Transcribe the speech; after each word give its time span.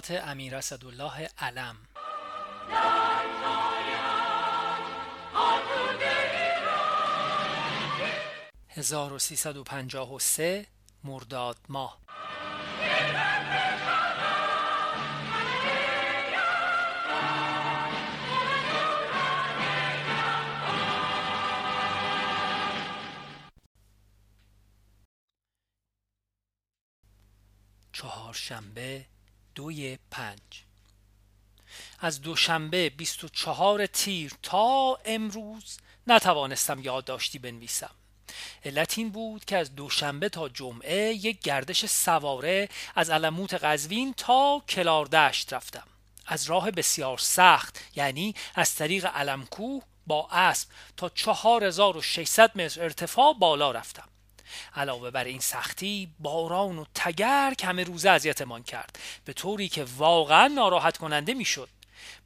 خاطرات 0.00 0.28
امیر 0.28 0.56
اسدالله 0.56 1.28
علم. 1.38 1.76
1353 8.68 10.66
مرداد 11.04 11.56
ماه. 11.68 11.99
دوی 29.54 29.98
پنج. 30.10 30.40
از 31.98 32.22
دوشنبه 32.22 32.90
24 32.90 33.86
تیر 33.86 34.32
تا 34.42 34.98
امروز 35.04 35.78
نتوانستم 36.06 36.80
یادداشتی 36.80 37.38
بنویسم. 37.38 37.90
علت 38.64 38.98
این 38.98 39.10
بود 39.10 39.44
که 39.44 39.56
از 39.56 39.74
دوشنبه 39.74 40.28
تا 40.28 40.48
جمعه 40.48 41.12
یک 41.12 41.40
گردش 41.40 41.86
سواره 41.86 42.68
از 42.94 43.10
علموت 43.10 43.54
قزوین 43.54 44.14
تا 44.14 44.62
کلاردشت 44.68 45.52
رفتم. 45.52 45.86
از 46.26 46.44
راه 46.44 46.70
بسیار 46.70 47.18
سخت 47.18 47.78
یعنی 47.96 48.34
از 48.54 48.74
طریق 48.74 49.06
علمکوه 49.06 49.82
با 50.06 50.28
اسب 50.30 50.68
تا 50.96 51.08
4600 51.08 52.60
متر 52.60 52.82
ارتفاع 52.82 53.34
بالا 53.38 53.70
رفتم. 53.70 54.09
علاوه 54.74 55.10
بر 55.10 55.24
این 55.24 55.40
سختی 55.40 56.08
باران 56.18 56.78
و 56.78 56.84
تگرگ 56.94 57.64
همه 57.64 57.84
روزه 57.84 58.10
اذیتمان 58.10 58.62
کرد. 58.62 58.98
به 59.24 59.32
طوری 59.32 59.68
که 59.68 59.86
واقعا 59.96 60.46
ناراحت 60.46 60.96
کننده 60.96 61.34
می‌شد. 61.34 61.68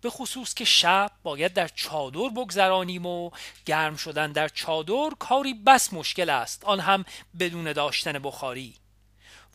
به 0.00 0.10
خصوص 0.10 0.54
که 0.54 0.64
شب 0.64 1.10
باید 1.22 1.52
در 1.52 1.68
چادر 1.68 2.28
بگذرانیم 2.28 3.06
و 3.06 3.30
گرم 3.66 3.96
شدن 3.96 4.32
در 4.32 4.48
چادر 4.48 5.10
کاری 5.18 5.54
بس 5.54 5.92
مشکل 5.92 6.30
است. 6.30 6.64
آن 6.64 6.80
هم 6.80 7.04
بدون 7.38 7.72
داشتن 7.72 8.18
بخاری. 8.18 8.74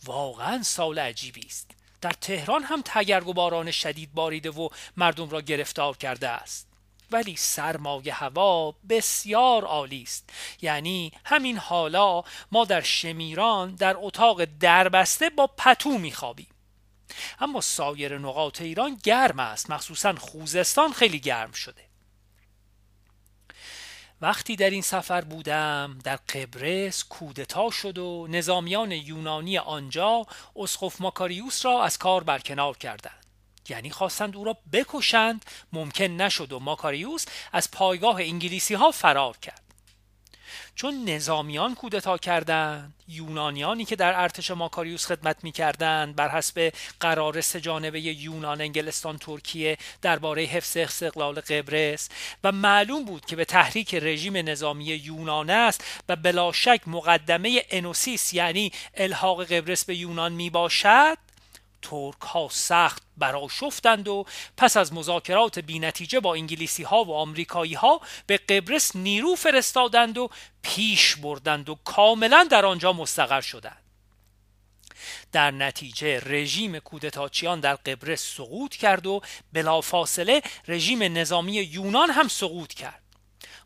واقعا 0.03 0.63
سال 0.63 0.99
عجیبی 0.99 1.45
است. 1.45 1.71
در 2.01 2.11
تهران 2.11 2.63
هم 2.63 2.81
تگرگ 2.85 3.27
و 3.27 3.33
باران 3.33 3.71
شدید 3.71 4.13
باریده 4.13 4.49
و 4.49 4.69
مردم 4.97 5.29
را 5.29 5.41
گرفتار 5.41 5.97
کرده 5.97 6.29
است. 6.29 6.68
ولی 7.11 7.35
سرمایه 7.35 8.13
هوا 8.13 8.75
بسیار 8.89 9.65
عالی 9.65 10.01
است. 10.01 10.29
یعنی 10.61 11.11
همین 11.25 11.57
حالا 11.57 12.23
ما 12.51 12.65
در 12.65 12.81
شمیران 12.81 13.75
در 13.75 13.95
اتاق 13.97 14.45
دربسته 14.45 15.29
با 15.29 15.47
پتو 15.47 15.97
میخوابیم. 15.97 16.47
اما 17.39 17.61
سایر 17.61 18.17
نقاط 18.17 18.61
ایران 18.61 18.99
گرم 19.03 19.39
است. 19.39 19.69
مخصوصا 19.69 20.13
خوزستان 20.13 20.93
خیلی 20.93 21.19
گرم 21.19 21.51
شده. 21.51 21.89
وقتی 24.21 24.55
در 24.55 24.69
این 24.69 24.81
سفر 24.81 25.21
بودم 25.21 25.99
در 26.03 26.15
قبرس 26.15 27.03
کودتا 27.03 27.69
شد 27.69 27.97
و 27.97 28.27
نظامیان 28.29 28.91
یونانی 28.91 29.57
آنجا 29.57 30.25
اسقف 30.55 31.01
ماکاریوس 31.01 31.65
را 31.65 31.83
از 31.83 31.97
کار 31.97 32.23
برکنار 32.23 32.77
کردند. 32.77 33.28
یعنی 33.69 33.89
خواستند 33.89 34.35
او 34.35 34.43
را 34.43 34.57
بکشند. 34.73 35.45
ممکن 35.73 36.03
نشد 36.03 36.53
و 36.53 36.59
ماکاریوس 36.59 37.25
از 37.53 37.71
پایگاه 37.71 38.15
انگلیسی 38.15 38.73
ها 38.73 38.91
فرار 38.91 39.37
کرد. 39.37 39.69
چون 40.75 41.09
نظامیان 41.09 41.75
کودتا 41.75 42.17
کردند 42.17 42.93
یونانیانی 43.07 43.85
که 43.85 43.95
در 43.95 44.21
ارتش 44.21 44.51
ماکاریوس 44.51 45.05
خدمت 45.05 45.43
می‌کردند 45.43 46.15
بر 46.15 46.29
حسب 46.29 46.73
قرار 46.99 47.41
سجانبه 47.41 48.01
یونان 48.01 48.61
انگلستان 48.61 49.17
ترکیه 49.17 49.77
درباره 50.01 50.43
حفظ 50.43 50.77
استقلال 50.77 51.39
قبرس. 51.39 52.09
و 52.43 52.51
معلوم 52.51 53.05
بود 53.05 53.25
که 53.25 53.35
به 53.35 53.45
تحریک 53.45 53.95
رژیم 53.95 54.37
نظامی 54.37 54.85
یونان 54.85 55.49
است 55.49 55.83
و 56.09 56.15
بلا 56.15 56.51
شک 56.51 56.81
مقدمه 56.87 57.63
انوسیس 57.69 58.33
یعنی 58.33 58.71
الحاق 58.93 59.43
قبرس 59.43 59.85
به 59.85 59.95
یونان 59.95 60.31
می 60.31 60.49
باشد 60.49 61.17
ترک 61.81 62.21
ها 62.21 62.47
سخت 62.51 63.03
براشفتند 63.17 64.07
و 64.07 64.25
پس 64.57 64.77
از 64.77 64.93
مذاکرات 64.93 65.59
بینتیجه 65.59 66.19
با 66.19 66.33
انگلیسی 66.35 66.83
ها 66.83 67.03
و 67.03 67.13
آمریکایی 67.13 67.73
ها 67.73 68.01
به 68.27 68.37
قبرس 68.37 68.95
نیرو 68.95 69.35
فرستادند 69.35 70.17
و 70.17 70.29
پیش 70.61 71.15
بردند 71.15 71.69
و 71.69 71.75
کاملا 71.75 72.43
در 72.43 72.65
آنجا 72.65 72.93
مستقر 72.93 73.41
شدند. 73.41 73.83
در 75.31 75.51
نتیجه 75.51 76.19
رژیم 76.19 76.79
کودتاچیان 76.79 77.59
در 77.59 77.75
قبرس 77.75 78.35
سقوط 78.35 78.75
کرد 78.75 79.07
و 79.07 79.21
بلافاصله 79.53 80.41
رژیم 80.67 81.03
نظامی 81.03 81.53
یونان 81.53 82.09
هم 82.09 82.27
سقوط 82.27 82.73
کرد. 82.73 83.08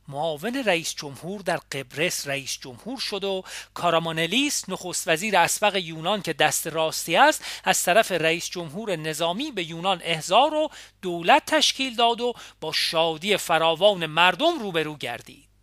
معاون 0.07 0.63
رئیس 0.65 0.95
جمهور 0.95 1.41
در 1.41 1.57
قبرس 1.57 2.27
رئیس 2.27 2.57
جمهور 2.61 2.99
شد 2.99 3.23
و 3.23 3.43
کارامانلیس 3.73 4.69
نخست 4.69 5.07
وزیر 5.07 5.37
اسبق 5.37 5.75
یونان 5.75 6.21
که 6.21 6.33
دست 6.33 6.67
راستی 6.67 7.15
است 7.15 7.45
از 7.63 7.83
طرف 7.83 8.11
رئیس 8.11 8.49
جمهور 8.49 8.95
نظامی 8.95 9.51
به 9.51 9.63
یونان 9.63 10.01
احضار 10.03 10.53
و 10.53 10.69
دولت 11.01 11.45
تشکیل 11.45 11.95
داد 11.95 12.21
و 12.21 12.33
با 12.61 12.71
شادی 12.71 13.37
فراوان 13.37 14.05
مردم 14.05 14.59
روبرو 14.59 14.95
گردید. 14.95 15.53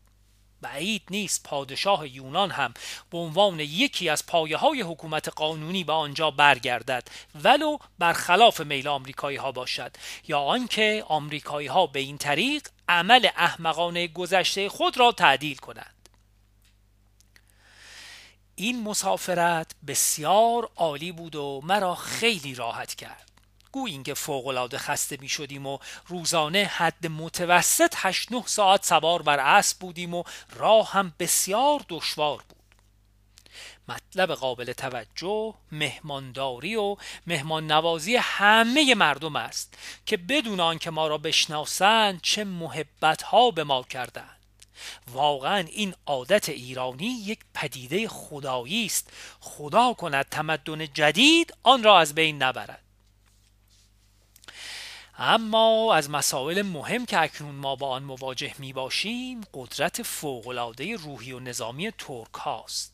بعید 0.63 1.03
نیست 1.11 1.43
پادشاه 1.43 2.09
یونان 2.09 2.51
هم 2.51 2.75
به 3.11 3.19
عنوان 3.19 3.61
یکی 3.61 4.09
از 4.09 4.27
پایه 4.27 4.57
های 4.57 4.81
حکومت 4.81 5.29
قانونی 5.29 5.85
به 5.85 5.93
آنجا 5.93 6.31
برگردد 6.31 7.09
ولو 7.45 7.79
برخلاف 7.99 8.61
میل 8.61 8.89
آمریکایی 8.89 9.37
ها 9.37 9.53
باشد 9.53 9.97
یا 10.29 10.41
آنکه 10.41 11.05
آمریکایی 11.09 11.69
ها 11.69 11.87
به 11.87 12.01
این 12.01 12.19
طریق 12.19 12.69
عمل 12.91 13.29
احمقانه 13.37 14.07
گذشته 14.07 14.69
خود 14.69 14.99
را 14.99 15.13
تعدیل 15.13 15.57
کنند. 15.57 16.09
این 18.55 18.83
مسافرت 18.83 19.71
بسیار 19.87 20.71
عالی 20.77 21.13
بود 21.13 21.37
و 21.37 21.61
مرا 21.65 21.95
خیلی 21.95 22.55
راحت 22.55 22.95
کرد. 22.95 23.31
گویی 23.73 23.95
اینکه 23.95 24.15
فوقالعاده 24.15 24.79
خسته 24.79 25.19
می 25.21 25.29
شدیم 25.29 25.67
و 25.67 25.79
روزانه 26.07 26.65
حد 26.65 27.07
متوسط 27.07 27.95
8 27.97 28.33
9 28.33 28.43
ساعت 28.47 28.87
سوار 28.87 29.23
بر 29.23 29.39
اسب 29.39 29.79
بودیم 29.79 30.15
و 30.15 30.25
راه 30.57 30.93
هم 30.93 31.13
بسیار 31.19 31.85
دشوار 31.89 32.45
بود. 32.49 32.60
مطلب 33.91 34.33
قابل 34.33 34.73
توجه 34.73 35.55
مهمانداری 35.73 36.77
و 36.77 36.97
مهمان 37.27 37.73
نوازی 37.73 38.17
همه 38.17 38.95
مردم 38.95 39.37
است 39.37 39.75
که 40.07 40.17
بدون 40.17 40.61
آنکه 40.61 40.91
ما 40.91 41.09
را 41.09 41.19
بشناسند 41.19 42.21
چه 42.21 42.45
محبت 42.45 43.23
ها 43.23 43.51
به 43.51 43.65
ما 43.65 43.83
کردند. 43.83 44.37
واقعا 45.13 45.59
این 45.59 45.95
عادت 46.07 46.49
ایرانی 46.49 47.07
یک 47.07 47.39
پدیده 47.55 48.09
خدایی 48.09 48.87
است. 48.87 49.13
خدا 49.41 49.93
کند 49.93 50.27
تمدن 50.31 50.87
جدید 50.87 51.55
آن 51.63 51.83
را 51.83 51.99
از 51.99 52.15
بین 52.15 52.43
نبرد. 52.43 52.83
اما 55.19 55.95
از 55.95 56.11
مسائل 56.11 56.63
مهم 56.63 57.07
که 57.07 57.21
اکنون 57.21 57.55
ما 57.55 57.77
با 57.77 57.89
آن 57.89 58.03
مواجه 58.03 58.55
می 58.59 58.73
باشیم 58.73 59.41
قدرت 59.55 60.03
فوقالعاده 60.03 60.97
روحی 60.97 61.33
و 61.33 61.41
نظامی 61.41 61.91
ترک 61.91 62.35
هاست. 62.35 62.90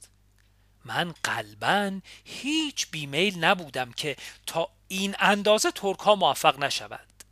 من 0.87 1.15
قلبا 1.25 2.01
هیچ 2.25 2.91
بیمیل 2.91 3.45
نبودم 3.45 3.93
که 3.93 4.17
تا 4.47 4.69
این 4.89 5.17
اندازه 5.19 5.71
ترک 5.71 5.99
ها 5.99 6.15
موفق 6.15 6.59
نشوند. 6.59 7.25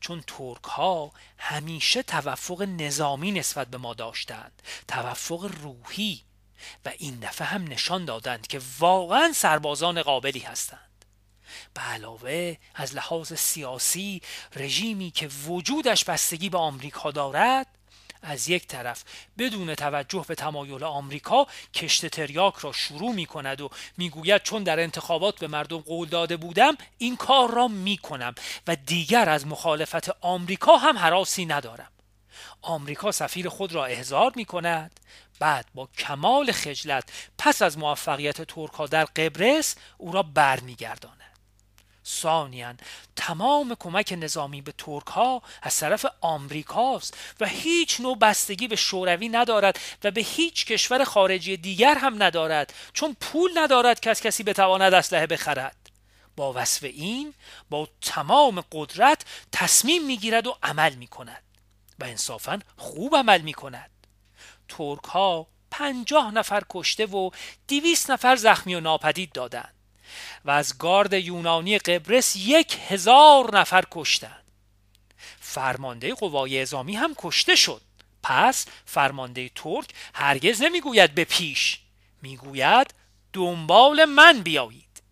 چون 0.00 0.24
ترک 0.26 0.64
ها 0.64 1.12
همیشه 1.38 2.02
توفق 2.02 2.62
نظامی 2.62 3.32
نسبت 3.32 3.68
به 3.68 3.78
ما 3.78 3.94
داشتند 3.94 4.62
توفق 4.88 5.50
روحی 5.62 6.22
و 6.84 6.92
این 6.98 7.18
دفعه 7.18 7.46
هم 7.46 7.64
نشان 7.64 8.04
دادند 8.04 8.46
که 8.46 8.60
واقعا 8.78 9.32
سربازان 9.32 10.02
قابلی 10.02 10.40
هستند. 10.40 11.04
به 11.74 11.80
علاوه 11.80 12.56
از 12.74 12.94
لحاظ 12.94 13.32
سیاسی 13.32 14.22
رژیمی 14.56 15.10
که 15.10 15.28
وجودش 15.28 16.04
بستگی 16.04 16.48
به 16.48 16.58
آمریکا 16.58 17.10
دارد 17.10 17.77
از 18.22 18.48
یک 18.48 18.66
طرف. 18.66 19.04
بدون 19.38 19.74
توجه 19.74 20.24
به 20.28 20.34
تمایل 20.34 20.84
آمریکا 20.84 21.46
کشت 21.74 22.06
تریاک 22.06 22.56
را 22.56 22.72
شروع 22.72 23.12
می 23.12 23.26
کند 23.26 23.60
و 23.60 23.70
می‌گوید 23.96 24.42
چون 24.42 24.62
در 24.62 24.80
انتخابات 24.80 25.38
به 25.38 25.48
مردم 25.48 25.78
قول 25.78 26.08
داده 26.08 26.36
بودم 26.36 26.76
این 26.98 27.16
کار 27.16 27.50
را 27.50 27.68
می 27.68 27.96
کنم 27.96 28.34
و 28.66 28.76
دیگر 28.76 29.28
از 29.28 29.46
مخالفت 29.46 30.10
آمریکا 30.20 30.76
هم 30.76 30.98
حراسی 30.98 31.46
ندارم. 31.46 31.92
آمریکا 32.62 33.12
سفیر 33.12 33.48
خود 33.48 33.72
را 33.72 33.84
احضار 33.84 34.32
می 34.36 34.44
کند. 34.44 35.00
بعد 35.38 35.66
با 35.74 35.88
کمال 35.98 36.52
خجلت 36.52 37.04
پس 37.38 37.62
از 37.62 37.78
موفقیت 37.78 38.42
ترک 38.42 38.90
در 38.90 39.04
قبرس 39.04 39.76
او 39.98 40.12
را 40.12 40.22
برمیگرداند. 40.22 41.17
ثانیا 42.08 42.74
تمام 43.16 43.76
کمک 43.80 44.14
نظامی 44.18 44.62
به 44.62 44.72
ترک 44.78 45.06
ها 45.06 45.42
از 45.62 45.76
طرف 45.76 46.06
آمریکاست 46.20 47.16
و 47.40 47.46
هیچ 47.46 48.00
نوع 48.00 48.18
بستگی 48.18 48.68
به 48.68 48.76
شوروی 48.76 49.28
ندارد 49.28 49.78
و 50.04 50.10
به 50.10 50.20
هیچ 50.20 50.66
کشور 50.66 51.04
خارجی 51.04 51.56
دیگر 51.56 51.98
هم 51.98 52.22
ندارد 52.22 52.74
چون 52.92 53.16
پول 53.20 53.50
ندارد 53.54 54.00
که 54.00 54.10
از 54.10 54.20
کسی 54.20 54.42
بتواند 54.42 54.94
اسلحه 54.94 55.26
بخرد. 55.26 55.76
با 56.36 56.52
وصف 56.56 56.84
این 56.84 57.34
با 57.70 57.88
تمام 58.00 58.64
قدرت 58.72 59.24
تصمیم 59.52 60.06
می‌گیرد 60.06 60.46
و 60.46 60.56
عمل 60.62 60.94
می 60.94 61.06
کند 61.06 61.42
و 61.98 62.04
انصافا 62.04 62.60
خوب 62.76 63.16
عمل 63.16 63.40
می 63.40 63.54
کند 63.54 63.90
ترک 64.68 65.04
ها 65.04 65.46
پنجاه 65.70 66.30
نفر 66.30 66.62
کشته 66.70 67.06
و 67.06 67.30
دیویست 67.66 68.10
نفر 68.10 68.36
زخمی 68.36 68.74
و 68.74 68.80
ناپدید 68.80 69.32
دادند. 69.32 69.77
و 70.44 70.50
از 70.50 70.78
گارد 70.78 71.12
یونانی 71.12 71.78
قبرس 71.78 72.36
یک 72.36 72.78
هزار 72.88 73.58
نفر 73.58 73.84
کشتند. 73.90 74.44
فرمانده 75.40 76.14
قوای 76.14 76.60
ازامی 76.60 76.96
هم 76.96 77.14
کشته 77.18 77.56
شد. 77.56 77.82
پس 78.22 78.66
فرمانده 78.86 79.50
ترک 79.54 79.88
هرگز 80.14 80.62
نمی‌گوید 80.62 81.14
به 81.14 81.24
پیش 81.24 81.80
می‌گوید 82.22 82.94
دنبال 83.32 84.04
من 84.04 84.40
بیایید. 84.40 85.02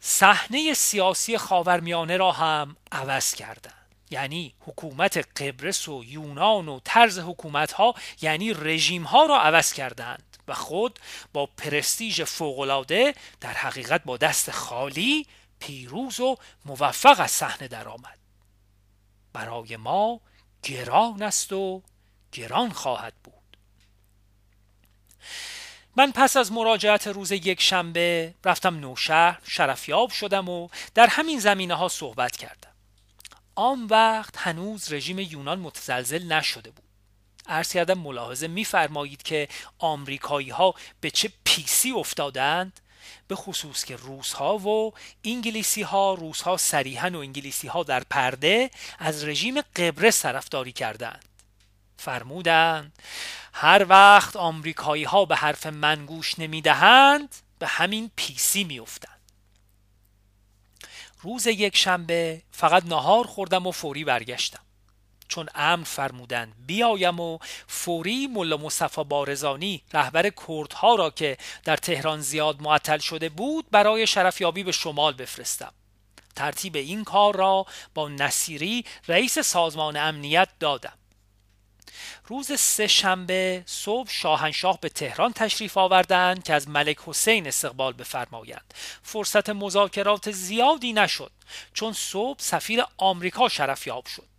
صحنه 0.00 0.74
سیاسی 0.74 1.38
خاورمیانه 1.38 2.16
را 2.16 2.32
هم 2.32 2.76
عوض 2.92 3.34
کردند. 3.34 3.72
یعنی 4.10 4.54
حکومت 4.60 5.16
قبرس 5.42 5.88
و 5.88 6.04
یونان 6.04 6.68
و 6.68 6.80
طرز 6.84 7.18
حکومت 7.18 7.72
ها 7.72 7.94
یعنی 8.20 8.54
رژیم 8.54 9.02
ها 9.02 9.26
را 9.26 9.40
عوض 9.40 9.72
کردند. 9.72 10.25
و 10.48 10.54
خود 10.54 10.98
با 11.32 11.46
پرستیژ 11.46 12.20
فوقالعاده 12.20 13.14
در 13.40 13.52
حقیقت 13.52 14.04
با 14.04 14.16
دست 14.16 14.50
خالی 14.50 15.26
پیروز 15.58 16.20
و 16.20 16.36
موفق 16.64 17.20
از 17.20 17.30
صحنه 17.30 17.68
درآمد. 17.68 18.18
برای 19.32 19.76
ما 19.76 20.20
گران 20.62 21.22
است 21.22 21.52
و 21.52 21.82
گران 22.32 22.70
خواهد 22.70 23.14
بود. 23.24 23.34
من 25.96 26.12
پس 26.12 26.36
از 26.36 26.52
مراجعت 26.52 27.06
روز 27.06 27.32
یک 27.32 27.60
شنبه 27.60 28.34
رفتم 28.44 28.80
نوشهر 28.80 29.40
شرفیاب 29.44 30.10
شدم 30.10 30.48
و 30.48 30.68
در 30.94 31.06
همین 31.06 31.40
زمینه 31.40 31.74
ها 31.74 31.88
صحبت 31.88 32.36
کردم. 32.36 32.72
آن 33.54 33.84
وقت 33.84 34.36
هنوز 34.36 34.92
رژیم 34.92 35.18
یونان 35.18 35.58
متزلزل 35.58 36.32
نشده 36.32 36.70
بود. 36.70 36.85
عرض 37.48 37.72
کردم 37.72 37.98
ملاحظه 37.98 38.48
میفرمایید 38.48 39.22
که 39.22 39.48
آمریکایی 39.78 40.50
ها 40.50 40.74
به 41.00 41.10
چه 41.10 41.32
پیسی 41.44 41.92
افتادند؟ 41.92 42.80
به 43.28 43.36
خصوص 43.36 43.84
که 43.84 43.96
روس 43.96 44.32
ها 44.32 44.58
و 44.58 44.92
انگلیسی 45.24 45.82
ها 45.82 46.14
روس 46.14 46.42
ها 46.42 46.56
صریحا 46.56 47.10
و 47.10 47.16
انگلیسی 47.16 47.68
ها 47.68 47.82
در 47.82 48.02
پرده 48.10 48.70
از 48.98 49.24
رژیم 49.24 49.60
قبرس 49.60 50.22
طرفداری 50.22 50.72
کردند. 50.72 51.24
فرمودند 51.96 52.92
هر 53.52 53.86
وقت 53.88 54.36
آمریکایی 54.36 55.04
ها 55.04 55.24
به 55.24 55.36
حرف 55.36 55.66
من 55.66 56.06
گوش 56.06 56.38
نمی‌دهند 56.38 57.34
به 57.58 57.66
همین 57.66 58.10
پیسی 58.16 58.64
میافتند. 58.64 59.20
روز 61.22 61.46
یک 61.46 61.76
شنبه 61.76 62.42
فقط 62.52 62.84
نهار 62.84 63.26
خوردم 63.26 63.66
و 63.66 63.70
فوری 63.70 64.04
برگشتم. 64.04 64.65
چون 65.28 65.48
امر 65.54 65.84
فرمودند 65.84 66.54
بیایم 66.66 67.20
و 67.20 67.38
فوری 67.66 68.26
ملا 68.26 68.56
مصطفی 68.56 69.04
بارزانی 69.04 69.82
رهبر 69.92 70.30
کردها 70.46 70.94
را 70.94 71.10
که 71.10 71.36
در 71.64 71.76
تهران 71.76 72.20
زیاد 72.20 72.62
معطل 72.62 72.98
شده 72.98 73.28
بود 73.28 73.70
برای 73.70 74.06
شرفیابی 74.06 74.64
به 74.64 74.72
شمال 74.72 75.12
بفرستم. 75.12 75.72
ترتیب 76.36 76.76
این 76.76 77.04
کار 77.04 77.36
را 77.36 77.66
با 77.94 78.08
نصیری 78.08 78.84
رئیس 79.08 79.38
سازمان 79.38 79.96
امنیت 79.96 80.48
دادم. 80.60 80.92
روز 82.26 82.60
سه 82.60 82.86
شنبه 82.86 83.62
صبح 83.66 84.10
شاهنشاه 84.10 84.80
به 84.80 84.88
تهران 84.88 85.32
تشریف 85.32 85.78
آوردند 85.78 86.42
که 86.42 86.54
از 86.54 86.68
ملک 86.68 86.98
حسین 87.06 87.46
استقبال 87.46 87.92
بفرمایند. 87.92 88.74
فرصت 89.02 89.50
مذاکرات 89.50 90.30
زیادی 90.30 90.92
نشد 90.92 91.32
چون 91.74 91.92
صبح 91.92 92.38
سفیر 92.40 92.84
آمریکا 92.96 93.48
شرفیاب 93.48 94.06
شد. 94.06 94.35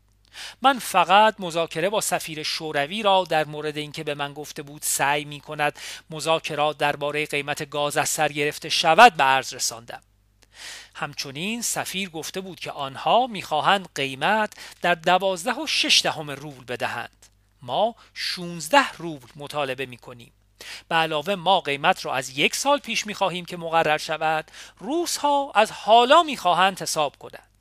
من 0.62 0.80
فقط 0.80 1.36
مذاکره 1.40 1.90
با 1.90 2.02
سفیر 2.02 2.44
شوروی 2.44 3.04
را 3.04 3.24
در 3.30 3.46
مورد 3.46 3.78
اینکه 3.78 4.04
به 4.04 4.14
من 4.14 4.34
گفته 4.34 4.62
بود 4.62 4.82
سعی 4.82 5.26
می 5.26 5.40
کند 5.40 5.80
مذاکرات 6.10 6.78
درباره 6.78 7.26
قیمت 7.26 7.70
گاز 7.70 7.98
از 7.98 8.10
سر 8.10 8.28
گرفته 8.28 8.70
شود 8.70 9.14
به 9.14 9.24
عرض 9.24 9.54
رساندم. 9.54 10.02
همچنین 10.96 11.62
سفیر 11.62 12.10
گفته 12.10 12.42
بود 12.42 12.60
که 12.60 12.72
آنها 12.72 13.28
می‌خواهند 13.28 13.90
قیمت 13.96 14.54
در 14.82 14.96
دوازده 14.96 15.62
و 15.62 15.68
شش 15.68 16.02
دهم 16.04 16.32
روبل 16.32 16.64
بدهند. 16.64 17.26
ما 17.62 17.96
16 18.14 18.92
روبل 18.98 19.28
مطالبه 19.36 19.86
می 19.86 19.98
کنیم. 19.98 20.32
به 20.88 20.96
علاوه 20.96 21.36
ما 21.36 21.62
قیمت 21.62 22.06
را 22.06 22.16
از 22.16 22.38
یک 22.38 22.56
سال 22.56 22.80
پیش 22.80 23.08
می 23.08 23.14
خواهیم 23.14 23.46
که 23.46 23.58
مقرر 23.58 23.98
شود. 23.98 24.52
روس 24.80 25.18
ها 25.18 25.52
از 25.56 25.72
حالا 25.72 26.24
می 26.24 26.38
خواهند 26.38 26.82
حساب 26.82 27.16
کنند. 27.20 27.57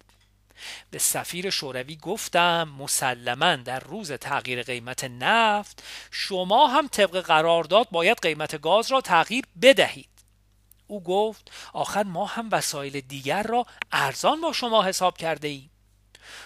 به 0.91 0.99
سفیر 0.99 1.51
شوروی 1.51 1.97
گفتم 1.97 2.69
مسلما 2.79 3.57
در 3.57 3.81
روز 3.81 4.13
تغییر 4.13 4.63
قیمت 4.63 5.05
نفت 5.05 5.83
شما 6.11 6.67
هم 6.67 6.89
طبق 6.89 7.21
قرارداد 7.21 7.89
باید 7.91 8.19
قیمت 8.23 8.61
گاز 8.61 8.93
را 8.93 9.01
تغییر 9.01 9.45
بدهید. 9.63 10.09
او 10.87 11.03
گفت 11.03 11.51
آخر 11.73 12.03
ما 12.03 12.27
هم 12.27 12.49
وسایل 12.53 13.01
دیگر 13.01 13.43
را 13.43 13.67
ارزان 13.93 14.41
با 14.41 14.53
شما 14.53 14.83
حساب 14.83 15.17
کرده 15.17 15.49
ایم. 15.49 15.71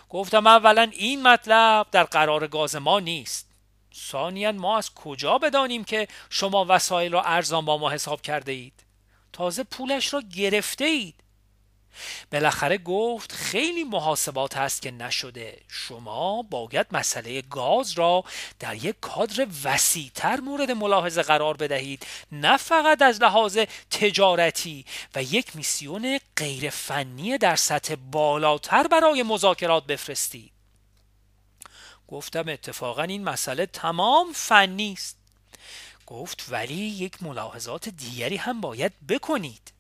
گفتم 0.09 0.47
اولا 0.47 0.83
این 0.83 1.23
مطلب 1.23 1.87
در 1.91 2.05
قرار 2.05 2.47
گاز 2.47 2.77
ما 2.77 3.01
نیست. 3.01 3.51
ثانیا 3.95 4.53
ما 4.53 4.79
از 4.79 4.95
کجا 4.95 5.39
بدانیم 5.39 5.85
که 5.85 6.09
شما 6.31 6.67
وسایل 6.69 7.13
را 7.13 7.23
ارزان 7.23 7.65
با 7.65 7.79
ما 7.79 7.91
حساب 7.91 8.23
کرده 8.23 8.53
اید؟ 8.53 8.85
تازه 9.33 9.65
پولش 9.65 10.15
را 10.15 10.21
گرفته 10.21 10.85
اید. 10.85 11.15
بالاخره 12.33 12.79
گفت 12.79 13.33
خیلی 13.33 13.85
محاسبات 13.85 14.57
هست 14.57 14.83
که 14.83 14.91
نشده. 14.91 15.61
شما 15.69 16.43
باید 16.43 16.87
مسئله 16.93 17.43
گاز 17.43 17.93
را 17.93 18.25
در 18.59 18.75
یک 18.75 18.97
کادر 19.01 19.47
وسیعتر 19.65 20.41
مورد 20.41 20.71
ملاحظه 20.71 21.23
قرار 21.23 21.57
بدهید. 21.57 22.07
نه 22.33 22.57
فقط 22.57 23.03
از 23.03 23.23
لحاظ 23.23 23.59
تجارتی 23.91 24.85
و 25.15 25.23
یک 25.23 25.57
میسیون 25.57 26.21
غیر 26.37 26.71
فنی 26.71 27.39
در 27.39 27.57
سطح 27.57 27.95
بالاتر 27.95 28.87
برای 28.87 29.23
مذاکرات 29.23 29.87
بفرستید. 29.87 30.53
گفتم 32.09 32.49
اتفاقا 32.49 33.03
این 33.03 33.25
مسئله 33.25 33.67
تمام 33.67 34.33
فنی 34.33 34.93
است. 34.93 35.17
گفت 36.07 36.47
ولی 36.49 36.75
یک 36.75 37.23
ملاحظات 37.23 37.89
دیگری 37.89 38.37
هم 38.37 38.61
باید 38.61 39.07
بکنید. 39.07 39.73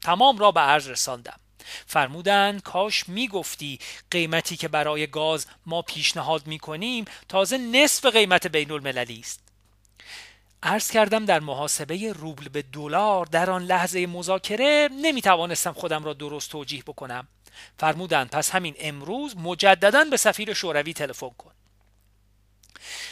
تمام 0.00 0.38
را 0.38 0.52
به 0.52 0.60
عرض 0.60 0.88
رساندم. 0.88 1.40
فرمودند 1.86 2.62
کاش 2.62 3.08
می‌گفتی 3.08 3.78
قیمتی 4.10 4.56
که 4.56 4.68
برای 4.68 5.06
گاز 5.06 5.46
ما 5.66 5.82
پیشنهاد 5.82 6.46
می‌کنیم 6.46 7.04
تازه 7.28 7.58
نصف 7.58 8.06
قیمت 8.06 8.46
بین 8.46 8.70
المللی 8.70 9.20
است. 9.20 9.40
عرض 10.62 10.90
کردم 10.90 11.24
در 11.24 11.40
محاسبه 11.40 12.12
روبل 12.12 12.48
به 12.48 12.62
دلار 12.62 13.26
در 13.26 13.50
آن 13.50 13.64
لحظه 13.64 14.06
مذاکره 14.06 14.88
نمی‌توانستم 15.02 15.72
خودم 15.72 16.04
را 16.04 16.12
درست 16.12 16.50
توجیه 16.50 16.82
بکنم. 16.82 17.28
فرمودند 17.78 18.30
پس 18.30 18.50
همین 18.50 18.74
امروز 18.78 19.36
مجددا 19.36 20.04
به 20.04 20.16
سفیر 20.16 20.54
شوروی 20.54 20.92
تلفن 20.92 21.28
کن. 21.28 21.52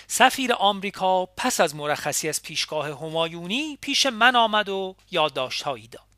سفیر 0.07 0.53
آمریکا 0.53 1.27
پس 1.27 1.61
از 1.61 1.75
مرخصی 1.75 2.29
از 2.29 2.43
پیشگاه 2.43 2.87
همایونی 2.87 3.79
پیش 3.81 4.07
من 4.07 4.37
آمد 4.37 4.69
و 4.69 4.97
یادداشتهایی 5.11 5.89
داد. 5.89 6.10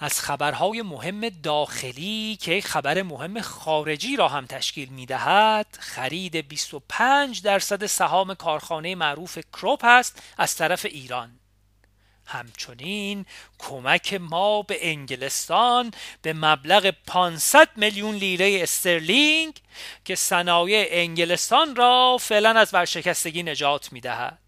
از 0.00 0.20
خبرهای 0.20 0.82
مهم 0.82 1.28
داخلی 1.28 2.38
که 2.40 2.60
خبر 2.60 3.02
مهم 3.02 3.40
خارجی 3.40 4.16
را 4.16 4.28
هم 4.28 4.46
تشکیل 4.46 4.88
می 4.88 5.06
دهد 5.06 5.66
خرید 5.80 6.48
25 6.48 7.42
درصد 7.42 7.86
سهام 7.86 8.34
کارخانه 8.34 8.94
معروف 8.94 9.38
کروپ 9.52 9.84
است 9.84 10.22
از 10.38 10.56
طرف 10.56 10.84
ایران 10.84 11.30
همچنین 12.26 13.26
کمک 13.58 14.14
ما 14.14 14.62
به 14.62 14.78
انگلستان 14.88 15.90
به 16.22 16.32
مبلغ 16.32 16.94
500 17.06 17.68
میلیون 17.76 18.14
لیره 18.14 18.58
استرلینگ 18.62 19.60
که 20.04 20.14
صنایع 20.14 20.88
انگلستان 20.90 21.76
را 21.76 22.16
فعلا 22.20 22.50
از 22.50 22.74
ورشکستگی 22.74 23.42
نجات 23.42 23.92
می 23.92 24.00
دهد. 24.00 24.47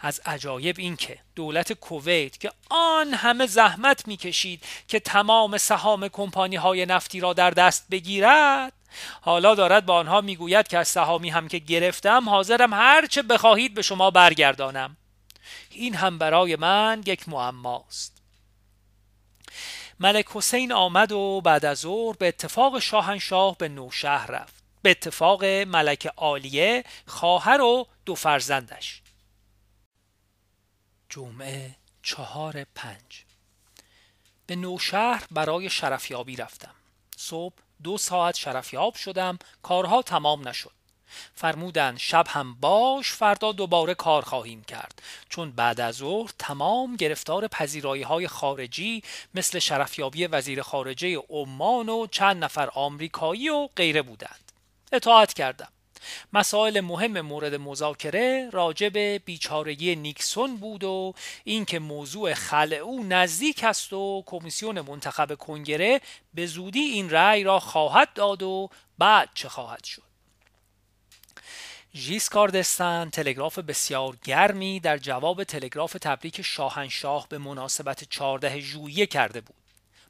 از 0.00 0.20
عجایب 0.26 0.76
این 0.78 0.96
که 0.96 1.18
دولت 1.36 1.72
کویت 1.72 2.40
که 2.40 2.52
آن 2.70 3.14
همه 3.14 3.46
زحمت 3.46 4.08
می‌کشید 4.08 4.62
که 4.88 5.00
تمام 5.00 5.58
سهام 5.58 6.08
کمپانی 6.08 6.56
های 6.56 6.86
نفتی 6.86 7.20
را 7.20 7.32
در 7.32 7.50
دست 7.50 7.86
بگیرد 7.90 8.72
حالا 9.20 9.54
دارد 9.54 9.86
با 9.86 9.94
آنها 9.94 10.20
می‌گوید 10.20 10.68
که 10.68 10.78
از 10.78 10.88
سهامی 10.88 11.30
هم 11.30 11.48
که 11.48 11.58
گرفتم 11.58 12.28
حاضرم 12.28 12.74
هرچه 12.74 13.22
بخواهید 13.22 13.74
به 13.74 13.82
شما 13.82 14.10
برگردانم. 14.10 14.96
این 15.70 15.94
هم 15.94 16.18
برای 16.18 16.56
من 16.56 17.02
یک 17.06 17.28
معماست 17.28 18.14
ملک 20.00 20.26
حسین 20.34 20.72
آمد 20.72 21.12
و 21.12 21.40
بعد 21.40 21.64
از 21.64 21.78
ظهر 21.78 22.16
به 22.16 22.28
اتفاق 22.28 22.78
شاهنشاه 22.78 23.56
به 23.58 23.68
نوشهر 23.68 24.26
رفت. 24.26 24.54
به 24.82 24.90
اتفاق 24.90 25.44
ملک 25.44 26.06
عالیه 26.06 26.84
خواهر 27.06 27.60
و 27.60 27.86
دو 28.06 28.14
فرزندش. 28.14 29.02
جمعه 31.14 31.74
چهار 32.02 32.64
پنج. 32.74 33.24
به 34.46 34.56
نوشهر 34.56 35.24
برای 35.30 35.70
شرفیابی 35.70 36.36
رفتم. 36.36 36.74
صبح 37.16 37.54
دو 37.82 37.98
ساعت 37.98 38.34
شرفیاب 38.34 38.94
شدم 38.94 39.38
کارها 39.62 40.02
تمام 40.02 40.48
نشد. 40.48 40.72
فرمودند 41.34 41.98
شب 41.98 42.26
هم 42.28 42.54
باش 42.54 43.12
فردا 43.12 43.52
دوباره 43.52 43.94
کار 43.94 44.22
خواهیم 44.22 44.62
کرد. 44.64 45.02
چون 45.28 45.50
بعد 45.50 45.80
از 45.80 45.94
ظهر 45.94 46.30
تمام 46.38 46.96
گرفتار 46.96 47.48
پذیرایی 47.48 48.02
های 48.02 48.28
خارجی 48.28 49.02
مثل 49.34 49.58
شرفیابی 49.58 50.26
وزیر 50.26 50.62
خارجه 50.62 51.22
عمان 51.28 51.88
و 51.88 52.06
چند 52.06 52.44
نفر 52.44 52.70
آمریکایی 52.74 53.48
و 53.48 53.68
غیره 53.76 54.02
بودند. 54.02 54.52
اطاعت 54.92 55.32
کردم. 55.32 55.68
مسائل 56.32 56.80
مهم 56.80 57.20
مورد 57.20 57.54
مذاکره 57.54 58.50
راجع 58.52 58.88
به 58.88 59.20
بیچارگی 59.24 59.96
نیکسون 59.96 60.56
بود 60.56 60.84
و 60.84 61.14
اینکه 61.44 61.78
موضوع 61.78 62.34
خلع 62.34 62.76
او 62.76 63.04
نزدیک 63.04 63.64
است 63.64 63.92
و 63.92 64.22
کمیسیون 64.26 64.80
منتخب 64.80 65.34
کنگره 65.34 66.00
به 66.34 66.46
زودی 66.46 66.80
این 66.80 67.10
رأی 67.10 67.44
را 67.44 67.60
خواهد 67.60 68.12
داد 68.14 68.42
و 68.42 68.68
بعد 68.98 69.28
چه 69.34 69.48
خواهد 69.48 69.84
شد. 69.84 70.02
ژیسکاردستان 71.96 73.10
تلگراف 73.10 73.58
بسیار 73.58 74.16
گرمی 74.24 74.80
در 74.80 74.98
جواب 74.98 75.44
تلگراف 75.44 75.96
تبریک 76.00 76.42
شاهنشاه 76.42 77.28
به 77.28 77.38
مناسبت 77.38 78.04
14 78.04 78.60
ژوئیه 78.60 79.06
کرده 79.06 79.40
بود. 79.40 79.63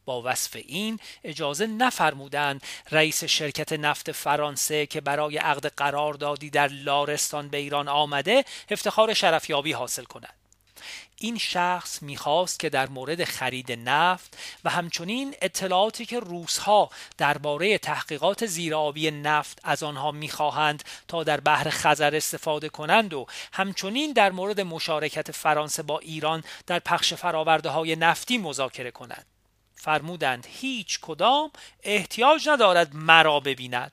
با 0.04 0.22
وصف 0.24 0.56
این 0.56 1.00
اجازه 1.24 1.66
نفرمودند 1.66 2.62
رئیس 2.90 3.24
شرکت 3.24 3.72
نفت 3.72 4.12
فرانسه 4.12 4.86
که 4.86 5.00
برای 5.00 5.38
عقد 5.38 5.66
قراردادی 5.66 6.50
در 6.50 6.68
لارستان 6.68 7.48
به 7.48 7.56
ایران 7.56 7.88
آمده 7.88 8.44
افتخار 8.70 9.14
شرفیابی 9.14 9.72
حاصل 9.72 10.04
کند. 10.04 10.34
این 11.18 11.38
شخص 11.38 12.02
می‌خواست 12.02 12.60
که 12.60 12.68
در 12.68 12.88
مورد 12.88 13.24
خرید 13.24 13.72
نفت 13.72 14.38
و 14.64 14.70
همچنین 14.70 15.34
اطلاعاتی 15.42 16.06
که 16.06 16.20
روسها 16.20 16.90
درباره 17.18 17.78
تحقیقات 17.78 18.46
زیرآبی 18.46 19.10
نفت 19.10 19.58
از 19.64 19.82
آنها 19.82 20.10
می‌خواهند 20.10 20.84
تا 21.08 21.24
در 21.24 21.40
بحر 21.40 21.70
خزر 21.70 22.16
استفاده 22.16 22.68
کنند 22.68 23.14
و 23.14 23.26
همچنین 23.52 24.12
در 24.12 24.32
مورد 24.32 24.60
مشارکت 24.60 25.32
فرانسه 25.32 25.82
با 25.82 25.98
ایران 25.98 26.44
در 26.66 26.78
پخش 26.78 27.14
فراورده 27.14 27.68
های 27.68 27.96
نفتی 27.96 28.38
مذاکره 28.38 28.90
کنند. 28.90 29.33
فرمودند 29.84 30.46
هیچ 30.50 30.98
کدام 31.02 31.50
احتیاج 31.82 32.48
ندارد 32.48 32.94
مرا 32.94 33.40
ببیند. 33.40 33.92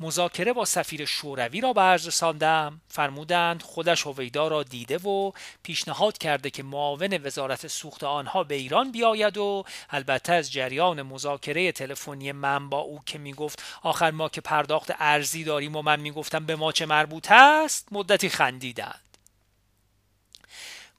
مذاکره 0.00 0.52
با 0.52 0.64
سفیر 0.64 1.04
شوروی 1.04 1.60
را 1.60 1.72
به 1.72 1.80
عرض 1.80 2.06
رساندم 2.06 2.80
فرمودند 2.88 3.62
خودش 3.62 4.06
هویدا 4.06 4.48
را 4.48 4.62
دیده 4.62 4.98
و 4.98 5.32
پیشنهاد 5.62 6.18
کرده 6.18 6.50
که 6.50 6.62
معاون 6.62 7.20
وزارت 7.24 7.66
سوخت 7.66 8.04
آنها 8.04 8.44
به 8.44 8.54
ایران 8.54 8.92
بیاید 8.92 9.36
و 9.36 9.64
البته 9.90 10.32
از 10.32 10.52
جریان 10.52 11.02
مذاکره 11.02 11.72
تلفنی 11.72 12.32
من 12.32 12.68
با 12.68 12.78
او 12.78 13.02
که 13.06 13.18
می‌گفت 13.18 13.62
آخر 13.82 14.10
ما 14.10 14.28
که 14.28 14.40
پرداخت 14.40 14.90
ارزی 14.98 15.44
داریم 15.44 15.76
و 15.76 15.82
من 15.82 16.00
می‌گفتم 16.00 16.46
به 16.46 16.56
ما 16.56 16.72
چه 16.72 16.86
مربوط 16.86 17.30
است 17.30 17.88
مدتی 17.92 18.28
خندیدند. 18.28 19.00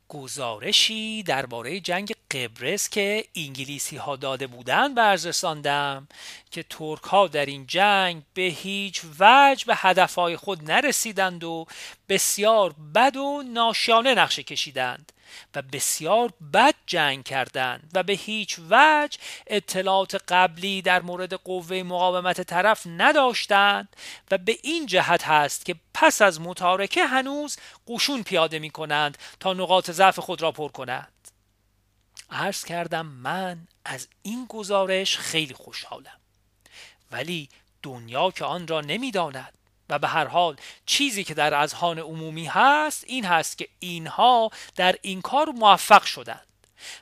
گزارشی 0.10 1.24
درباره 1.24 1.80
جنگ 1.80 2.15
قبرس 2.32 2.90
که 2.90 3.26
انگلیسی 3.36 3.98
ها 3.98 4.16
داده 4.16 4.48
بودند 4.48 4.96
برزرساندم 4.96 6.08
که 6.52 6.64
ترک 6.64 7.04
ها 7.04 7.28
در 7.28 7.46
این 7.46 7.68
جنگ 7.68 8.24
به 8.34 8.42
هیچ 8.42 9.02
وجه 9.20 9.66
به 9.66 9.76
هدفهای 9.76 10.38
خود 10.38 10.72
نرسیدند 10.72 11.44
و 11.44 11.66
بسیار 12.10 12.76
بد 12.96 13.16
و 13.16 13.44
ناشیانه 13.54 14.14
نقشه 14.14 14.44
کشیدند 14.44 15.12
و 15.56 15.62
بسیار 15.62 16.34
بد 16.54 16.76
جنگ 16.86 17.24
کردند 17.24 17.92
و 17.94 18.04
به 18.04 18.14
هیچ 18.14 18.60
وجه 18.70 19.20
اطلاعات 19.48 20.16
قبلی 20.28 20.82
در 20.82 21.02
مورد 21.02 21.34
قوه 21.34 21.84
مقاومت 21.84 22.42
طرف 22.42 22.88
نداشتند 22.88 23.96
و 24.32 24.38
به 24.38 24.58
این 24.64 24.86
جهت 24.86 25.24
هست 25.24 25.66
که 25.66 25.76
پس 25.94 26.22
از 26.22 26.42
متارکه 26.42 27.06
هنوز 27.06 27.58
قشون 27.88 28.24
پیاده 28.24 28.60
می 28.60 28.70
کنند 28.70 29.18
تا 29.40 29.54
نقاط 29.54 29.92
ضعف 29.92 30.20
خود 30.20 30.42
را 30.42 30.52
پر 30.52 30.70
کنند. 30.70 31.15
عرض 32.30 32.66
کردم 32.66 33.06
من 33.06 33.68
از 33.86 34.08
این 34.22 34.46
گزارش 34.50 35.18
خیلی 35.18 35.54
خوشحالم. 35.54 36.20
ولی 37.12 37.50
دنیا 37.84 38.32
که 38.32 38.46
آن 38.46 38.68
را 38.68 38.82
نمی‌داند 38.82 39.54
و 39.90 40.00
به 40.00 40.08
هر 40.08 40.28
حال 40.28 40.56
چیزی 40.86 41.24
که 41.24 41.34
در 41.34 41.54
اذهان 41.54 42.00
عمومی 42.00 42.46
هست 42.46 43.04
این 43.08 43.26
هست 43.26 43.58
که 43.58 43.70
اینها 43.80 44.52
در 44.76 44.96
این 45.02 45.22
کار 45.22 45.50
موفق 45.50 46.04
شدند 46.04 46.48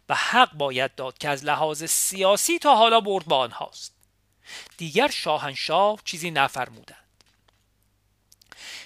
و 0.10 0.16
حق 0.16 0.54
باید 0.54 0.96
داد 0.96 1.18
که 1.18 1.30
از 1.30 1.46
لحاظ 1.46 1.84
سیاسی 1.84 2.60
تا 2.60 2.76
حالا 2.76 3.02
برد 3.02 3.26
با 3.26 3.38
آنهاست. 3.38 3.94
دیگر 4.78 5.08
شاهنشاه 5.08 6.00
چیزی 6.06 6.32
نفرمودند. 6.32 6.98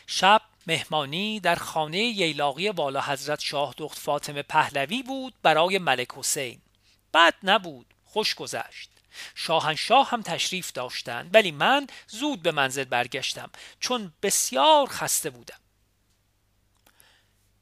شب 0.07 0.41
مهمانی 0.67 1.39
در 1.39 1.55
خانه 1.55 1.99
ییلاقی 1.99 2.69
والا 2.69 3.01
حضرت 3.01 3.39
شاه 3.39 3.73
دخت 3.77 3.99
فاطمه 3.99 4.41
پهلوی 4.41 5.03
بود 5.03 5.33
برای 5.43 5.79
ملک 5.79 6.07
حسین. 6.15 6.61
بد 7.13 7.33
نبود 7.43 7.85
خوش 8.05 8.35
گذشت. 8.35 8.89
شاهنشاه 9.35 10.09
هم 10.09 10.21
تشریف 10.21 10.71
داشتند 10.71 11.35
ولی 11.35 11.51
من 11.51 11.87
زود 12.07 12.41
به 12.41 12.51
منزل 12.51 12.83
برگشتم 12.83 13.49
چون 13.79 14.13
بسیار 14.21 14.87
خسته 14.87 15.29
بودم. 15.29 15.59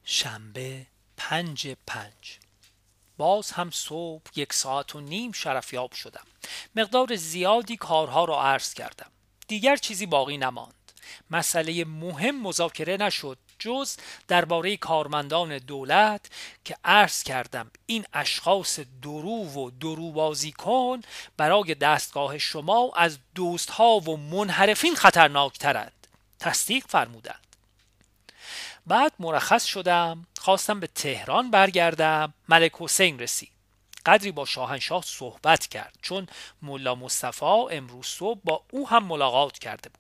شنبه 0.04 0.86
پنج 1.18 1.68
پنج. 1.88 2.40
باز 3.18 3.52
هم 3.52 3.72
صبح 3.72 4.32
یک 4.36 4.54
ساعت 4.54 4.96
و 4.96 5.00
نیم 5.00 5.32
شرفیاب 5.32 5.94
شدم. 5.94 6.26
مقدار 6.76 7.16
زیادی 7.16 7.78
کارها 7.78 8.26
را 8.26 8.44
عرض 8.44 8.74
کردم. 8.74 9.12
دیگر 9.48 9.76
چیزی 9.76 10.06
باقی 10.06 10.38
نماند. 10.38 10.85
مسئله 11.32 11.86
مهم 11.86 12.44
مذاکره 12.44 12.98
نشد 12.98 13.38
جز 13.60 13.98
درباره 14.28 14.78
کارمندان 14.78 15.58
دولت 15.58 16.30
که 16.66 16.78
عرض 16.86 17.24
کردم 17.24 17.72
این 17.86 18.06
اشخاص 18.14 18.80
درو 19.02 19.46
و 19.46 19.70
دروبازی 19.70 20.52
کن 20.52 21.02
برای 21.38 21.76
دستگاه 21.76 22.38
شما 22.38 22.92
از 22.96 23.18
دوست 23.36 23.70
ها 23.70 24.00
و 24.00 24.18
منحرفین 24.18 24.96
خطرناکترند. 24.96 26.08
تصدیق 26.40 26.86
فرمودند. 26.88 27.46
بعد 28.88 29.12
مرخص 29.20 29.66
شدم 29.66 30.26
خواستم 30.40 30.80
به 30.80 30.88
تهران 30.88 31.52
برگردم. 31.52 32.34
ملک 32.50 32.72
حسین 32.80 33.20
رسید. 33.20 33.50
قدری 34.06 34.32
با 34.32 34.46
شاهنشاه 34.46 35.04
صحبت 35.06 35.68
کرد 35.68 35.98
چون 36.02 36.28
ملا 36.62 36.96
مصطفی 36.96 37.46
امروز 37.46 38.06
صبح 38.06 38.40
با 38.44 38.64
او 38.72 38.90
هم 38.90 39.04
ملاقات 39.04 39.60
کرده 39.60 39.90
بود. 39.90 40.00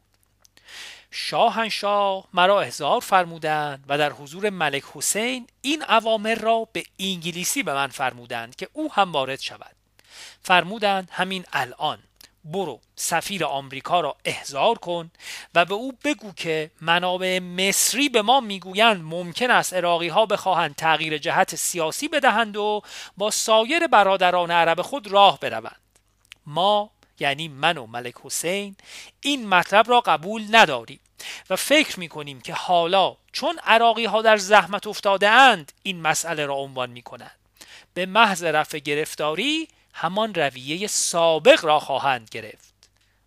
شاهنشاه 1.18 2.26
مرا 2.34 2.62
احضار 2.62 3.00
فرمودند 3.00 3.86
و 3.88 3.98
در 3.98 4.12
حضور 4.12 4.50
ملک 4.50 4.84
حسین 4.94 5.48
این 5.62 5.82
عوامر 5.82 6.36
را 6.36 6.68
به 6.74 6.84
انگلیسی 7.00 7.64
به 7.64 7.74
من 7.74 7.88
فرمودند 7.88 8.56
که 8.56 8.68
او 8.74 8.94
هم 8.94 9.12
وارد 9.12 9.40
شود. 9.40 9.76
فرمودند 10.42 11.10
همین 11.12 11.46
الان 11.54 12.00
برو 12.46 12.80
سفیر 12.96 13.46
آمریکا 13.46 14.02
را 14.02 14.16
احضار 14.26 14.78
کن 14.78 15.12
و 15.56 15.66
به 15.66 15.74
او 15.74 15.92
بگو 16.04 16.32
که 16.32 16.72
منابع 16.82 17.40
مصری 17.40 18.10
به 18.10 18.22
ما 18.22 18.40
می‌گویند 18.40 19.02
ممکن 19.04 19.52
است 19.52 19.74
عراقی 19.74 20.08
ها 20.08 20.26
بخواهند 20.26 20.76
تغییر 20.76 21.18
جهت 21.18 21.56
سیاسی 21.56 22.08
بدهند 22.08 22.58
و 22.58 22.82
با 23.18 23.32
سایر 23.32 23.88
برادران 23.88 24.52
عرب 24.52 24.82
خود 24.82 25.08
راه 25.08 25.40
بروند. 25.40 25.80
ما 26.46 26.90
یعنی 27.20 27.48
من 27.48 27.78
و 27.78 27.86
ملک 27.86 28.14
حسین 28.24 28.76
این 29.22 29.48
مطلب 29.48 29.90
را 29.90 30.02
قبول 30.02 30.46
نداریم 30.52 31.00
و 31.50 31.56
فکر 31.56 32.00
می 32.00 32.10
کنیم 32.10 32.42
که 32.42 32.54
حالا 32.54 33.18
چون 33.32 33.60
عراقی 33.64 34.06
ها 34.06 34.22
در 34.22 34.38
زحمت 34.38 34.88
افتاده 34.88 35.30
اند 35.30 35.72
این 35.84 36.02
مسئله 36.02 36.46
را 36.46 36.54
عنوان 36.54 36.90
می 36.90 37.02
کنند 37.02 37.40
به 37.94 38.06
محض 38.06 38.44
رفع 38.44 38.80
گرفتاری 38.80 39.68
همان 39.94 40.34
رویه 40.34 40.88
سابق 40.88 41.66
را 41.66 41.80
خواهند 41.80 42.30
گرفت. 42.32 42.74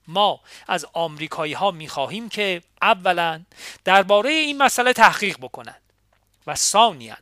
ما 0.08 0.40
از 0.68 0.86
آمریکایی 0.92 1.52
ها 1.52 1.70
می 1.70 1.88
خواهیم 1.88 2.28
که 2.28 2.62
اولا 2.82 3.44
درباره 3.84 4.30
این 4.30 4.58
مسئله 4.58 4.92
تحقیق 4.92 5.38
بکنند 5.38 5.82
و 6.46 6.54
ثانیا 6.54 7.16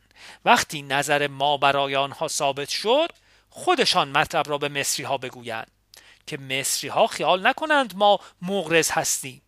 وقتی 0.45 0.81
نظر 0.81 1.27
ما 1.27 1.57
برای 1.57 1.95
آنها 1.95 2.27
ثابت 2.27 2.69
شد 2.69 3.11
خودشان 3.49 4.09
مطلب 4.09 4.49
را 4.49 4.57
به 4.57 4.69
مصری 4.69 5.05
ها 5.05 5.17
بگویند. 5.17 5.71
که 6.27 6.37
مصری 6.37 6.89
ها 6.89 7.07
خیال 7.07 7.47
نکنند 7.47 7.95
ما 7.95 8.19
مغرض 8.41 8.91
هستیم. 8.91 9.41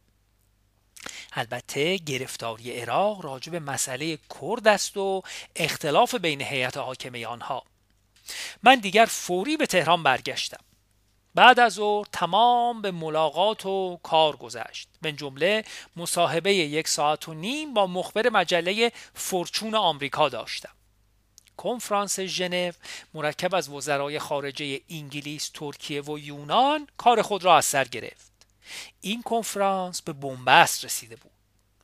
البته 1.34 1.98
گرفتاری 1.98 2.80
عراق 2.80 3.26
راجع 3.26 3.52
به 3.52 3.60
مسئله 3.60 4.18
کرد 4.40 4.68
است 4.68 4.98
و 4.98 5.22
اختلاف 5.56 6.16
بین 6.16 6.42
هیئت 6.42 6.78
حاکمه 6.78 7.28
آنها. 7.28 7.64
من 8.64 8.76
دیگر 8.76 9.06
فوری 9.06 9.58
به 9.58 9.66
تهران 9.66 10.04
برگشتم. 10.04 10.64
بعد 11.36 11.60
از 11.60 11.80
او 11.80 12.04
تمام 12.12 12.82
به 12.82 12.92
ملاقات 12.92 13.66
و 13.66 14.00
کار 14.04 14.36
گذشت. 14.36 14.90
به 15.02 15.12
جمله 15.12 15.64
مصاحبه 15.96 16.54
یک 16.54 16.88
ساعت 16.88 17.30
و 17.30 17.34
نیم 17.34 17.74
با 17.74 17.88
مخبر 17.88 18.30
مجله 18.30 18.92
فورچون 19.14 19.76
آمریکا 19.76 20.30
داشتم. 20.30 20.79
کنفرانس 21.60 22.20
ژنو 22.20 22.72
مرکب 23.14 23.56
از 23.56 23.70
وزرای 23.70 24.20
خارجه 24.20 24.82
انگلیس، 24.90 25.50
ترکیه 25.54 26.02
و 26.02 26.20
یونان 26.20 26.88
کار 26.98 27.22
خود 27.22 27.44
را 27.44 27.58
از 27.58 27.66
سر 27.66 27.84
گرفت. 27.84 28.32
این 29.02 29.24
کنفرانس 29.24 30.02
به 30.02 30.14
بنبست 30.14 30.86
رسیده 30.86 31.16
بود. 31.16 31.32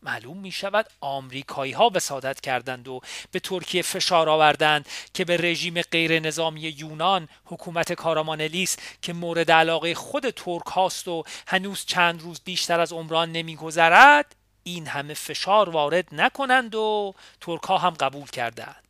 معلوم 0.03 0.38
می 0.38 0.51
شود 0.51 0.89
آمریکایی 1.01 1.72
ها 1.72 1.91
وسادت 1.94 2.41
کردند 2.41 2.88
و 2.88 3.01
به 3.32 3.39
ترکیه 3.39 3.82
فشار 3.82 4.29
آوردند 4.29 4.89
که 5.13 5.25
به 5.25 5.38
رژیم 5.38 5.82
غیر 5.82 6.20
نظامی 6.20 6.62
یونان 6.62 7.29
حکومت 7.46 7.94
کارامانلیس 7.94 8.77
که 9.01 9.13
مورد 9.13 9.51
علاقه 9.51 9.96
خود 9.96 10.29
ترک 10.29 10.65
هاست 10.65 11.08
و 11.08 11.24
هنوز 11.48 11.86
چند 11.86 12.22
روز 12.22 12.41
بیشتر 12.46 12.79
از 12.79 12.94
عمران 12.94 13.32
نمیگذرد 13.32 14.36
این 14.63 14.88
همه 14.88 15.13
فشار 15.13 15.70
وارد 15.70 16.08
نکنند 16.12 16.75
و 16.75 17.13
ترک 17.41 17.63
ها 17.63 17.77
هم 17.77 17.94
قبول 17.94 18.27
کردند 18.27 18.85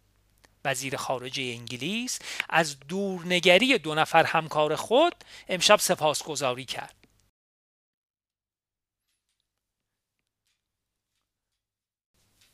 وزیر 0.65 0.97
خارجه 0.97 1.43
انگلیس 1.43 2.19
از 2.49 2.79
دورنگری 2.79 3.77
دو 3.77 3.95
نفر 3.95 4.23
همکار 4.23 4.75
خود 4.75 5.15
امشب 5.49 5.79
سپاسگزاری 5.79 6.65
کرد. 6.65 6.95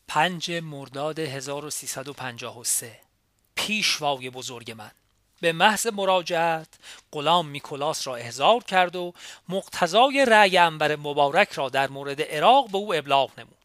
پنج 0.08 0.52
مرداد 0.52 1.20
1353 1.20 3.00
پیشوای 3.56 4.30
بزرگ 4.30 4.72
من. 4.72 4.92
به 5.42 5.54
محض 5.54 5.88
مراجعت 5.88 6.68
غلام 7.12 7.48
میکولاس 7.48 8.08
را 8.08 8.16
احضار 8.16 8.64
کرد 8.64 8.96
و 8.96 9.14
مقتضای 9.50 10.26
رأی 10.26 10.58
انبر 10.58 10.96
مبارک 10.96 11.52
را 11.52 11.70
در 11.70 11.90
مورد 11.90 12.22
عراق 12.22 12.72
به 12.72 12.78
او 12.78 12.94
ابلاغ 12.94 13.40
نمود. 13.40 13.61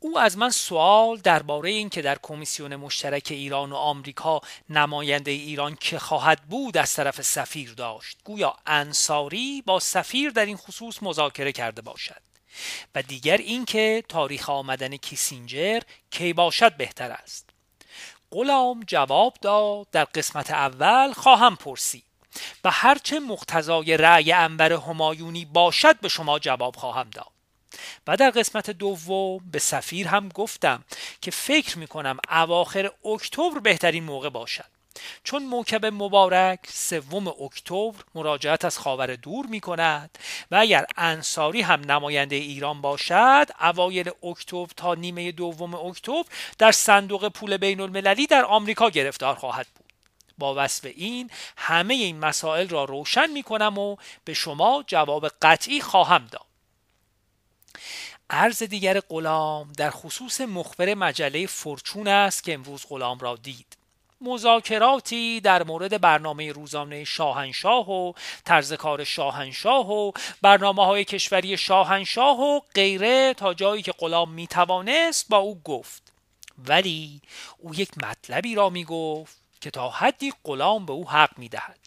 او 0.00 0.18
از 0.18 0.38
من 0.38 0.50
سوال 0.50 1.16
درباره 1.16 1.70
اینکه 1.70 2.02
در 2.02 2.18
کمیسیون 2.22 2.76
مشترک 2.76 3.26
ایران 3.30 3.72
و 3.72 3.76
آمریکا 3.76 4.40
نماینده 4.68 5.30
ایران 5.30 5.76
که 5.80 5.98
خواهد 5.98 6.42
بود 6.42 6.76
از 6.76 6.94
طرف 6.94 7.22
سفیر 7.22 7.74
داشت. 7.74 8.18
گویا 8.24 8.56
انصاری 8.66 9.62
با 9.66 9.80
سفیر 9.80 10.30
در 10.30 10.46
این 10.46 10.56
خصوص 10.56 11.02
مذاکره 11.02 11.52
کرده 11.52 11.82
باشد. 11.82 12.22
و 12.94 13.02
دیگر 13.02 13.36
اینکه 13.36 14.04
تاریخ 14.08 14.50
آمدن 14.50 14.96
کیسینجر 14.96 15.80
کی 16.10 16.32
باشد 16.32 16.76
بهتر 16.76 17.10
است. 17.10 17.50
غلام 18.30 18.84
جواب 18.86 19.34
داد 19.42 19.86
در 19.92 20.04
قسمت 20.04 20.50
اول 20.50 21.12
خواهم 21.12 21.56
پرسی 21.56 22.02
و 22.64 22.70
هرچه 22.70 23.20
مقتضای 23.20 23.96
رأی 23.96 24.32
انبر 24.32 24.72
همایونی 24.72 25.44
باشد 25.44 26.00
به 26.00 26.08
شما 26.08 26.38
جواب 26.38 26.76
خواهم 26.76 27.10
داد. 27.10 27.35
و 28.06 28.16
در 28.16 28.30
قسمت 28.30 28.70
دوم 28.70 29.40
به 29.52 29.58
سفیر 29.58 30.08
هم 30.08 30.28
گفتم 30.28 30.84
که 31.20 31.30
فکر 31.30 31.78
می 31.78 31.86
کنم 31.86 32.18
اواخر 32.30 32.90
اکتبر 33.04 33.58
بهترین 33.58 34.04
موقع 34.04 34.28
باشد. 34.28 34.76
چون 35.24 35.42
موکب 35.42 35.86
مبارک 35.86 36.60
سوم 36.68 37.28
اکتبر 37.28 37.94
مراجعت 38.14 38.64
از 38.64 38.78
خاور 38.78 39.16
دور 39.16 39.46
می 39.46 39.60
کند 39.60 40.18
و 40.50 40.56
اگر 40.56 40.86
انصاری 40.96 41.62
هم 41.62 41.80
نماینده 41.80 42.36
ایران 42.36 42.80
باشد 42.80 43.46
اوایل 43.60 44.10
اکتبر 44.22 44.66
تا 44.76 44.94
نیمه 44.94 45.32
دوم 45.32 45.74
اکتبر 45.74 46.24
در 46.58 46.72
صندوق 46.72 47.28
پول 47.28 47.56
بین 47.56 47.80
المللی 47.80 48.26
در 48.26 48.44
آمریکا 48.44 48.90
گرفتار 48.90 49.34
خواهد 49.34 49.66
بود. 49.74 49.92
با 50.38 50.54
وصف 50.56 50.84
این 50.84 51.30
همه 51.56 51.94
این 51.94 52.18
مسائل 52.18 52.68
را 52.68 52.84
روشن 52.84 53.30
می 53.30 53.42
کنم 53.42 53.78
و 53.78 53.96
به 54.24 54.34
شما 54.34 54.84
جواب 54.86 55.28
قطعی 55.42 55.80
خواهم 55.80 56.26
داد. 56.30 56.46
عرض 58.30 58.62
دیگر 58.62 59.00
غلام 59.00 59.72
در 59.72 59.90
خصوص 59.90 60.40
مخبر 60.40 60.94
مجله 60.94 61.46
فرچون 61.46 62.08
است 62.08 62.44
که 62.44 62.54
امروز 62.54 62.86
غلام 62.88 63.18
را 63.18 63.36
دید. 63.36 63.76
مذاکراتی 64.20 65.40
در 65.40 65.62
مورد 65.62 66.00
برنامه 66.00 66.52
روزانه 66.52 67.04
شاهنشاه 67.04 67.90
و 67.90 68.12
طرز 68.44 68.72
کار 68.72 69.04
شاهنشاه 69.04 69.90
و 69.92 70.12
برنامه 70.42 70.84
های 70.84 71.04
کشوری 71.04 71.56
شاهنشاه 71.56 72.40
و 72.40 72.60
غیره 72.74 73.34
تا 73.34 73.54
جایی 73.54 73.82
که 73.82 73.92
غلام 73.92 74.30
می 74.30 74.46
توانست 74.46 75.28
با 75.28 75.38
او 75.38 75.60
گفت. 75.64 76.12
ولی 76.58 77.20
او 77.58 77.74
یک 77.74 77.98
مطلبی 77.98 78.54
را 78.54 78.70
می 78.70 78.84
گفت 78.84 79.36
که 79.60 79.70
تا 79.70 79.90
حدی 79.90 80.32
غلام 80.44 80.86
به 80.86 80.92
او 80.92 81.10
حق 81.10 81.38
می 81.38 81.48
دهد 81.48 81.85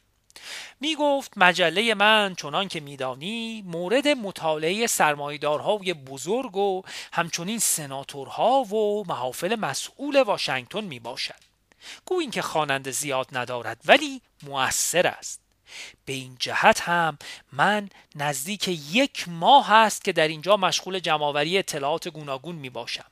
می 0.80 0.96
گفت 0.96 1.34
مجله 1.38 1.94
من 1.94 2.36
چنان 2.36 2.68
که 2.68 2.80
میدانی 2.80 3.64
مورد 3.68 4.08
مطالعه 4.08 4.88
سرمایدارهای 4.88 5.94
بزرگ 5.94 6.58
و 6.58 6.82
همچنین 7.14 7.60
سناتورها 7.60 8.64
و 8.64 9.04
محافل 9.08 9.56
مسئول 9.56 10.22
واشنگتن 10.22 10.84
می 10.84 11.00
باشد 11.00 11.50
گو 12.06 12.20
این 12.20 12.32
که 12.32 12.42
خواننده 12.42 12.92
زیاد 12.92 13.28
ندارد 13.32 13.82
ولی 13.86 14.22
موثر 14.44 15.08
است. 15.08 15.42
به 16.06 16.14
این 16.14 16.36
جهت 16.40 16.82
هم 16.82 17.18
من 17.52 17.90
نزدیک 18.16 18.68
یک 18.92 19.26
ماه 19.28 19.72
است 19.74 20.04
که 20.04 20.12
در 20.12 20.28
اینجا 20.28 20.58
مشغول 20.58 21.00
جمعآوری 21.00 21.58
اطلاعات 21.58 22.08
گوناگون 22.08 22.56
می 22.56 22.70
باشم 22.70 23.06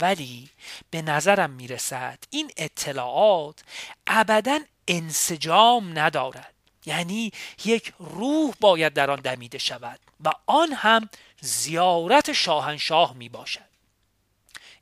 ولی 0.00 0.50
به 0.90 1.02
نظرم 1.02 1.50
می 1.50 1.68
رسد 1.68 2.18
این 2.30 2.50
اطلاعات 2.56 3.62
ابدا 4.06 4.58
انسجام 4.88 5.98
ندارد. 5.98 6.54
یعنی 6.86 7.32
یک 7.64 7.92
روح 7.98 8.54
باید 8.60 8.92
در 8.92 9.10
آن 9.10 9.20
دمیده 9.20 9.58
شود 9.58 10.00
و 10.24 10.30
آن 10.46 10.72
هم 10.72 11.08
زیارت 11.40 12.32
شاهنشاه 12.32 13.14
می 13.14 13.28
باشد 13.28 13.74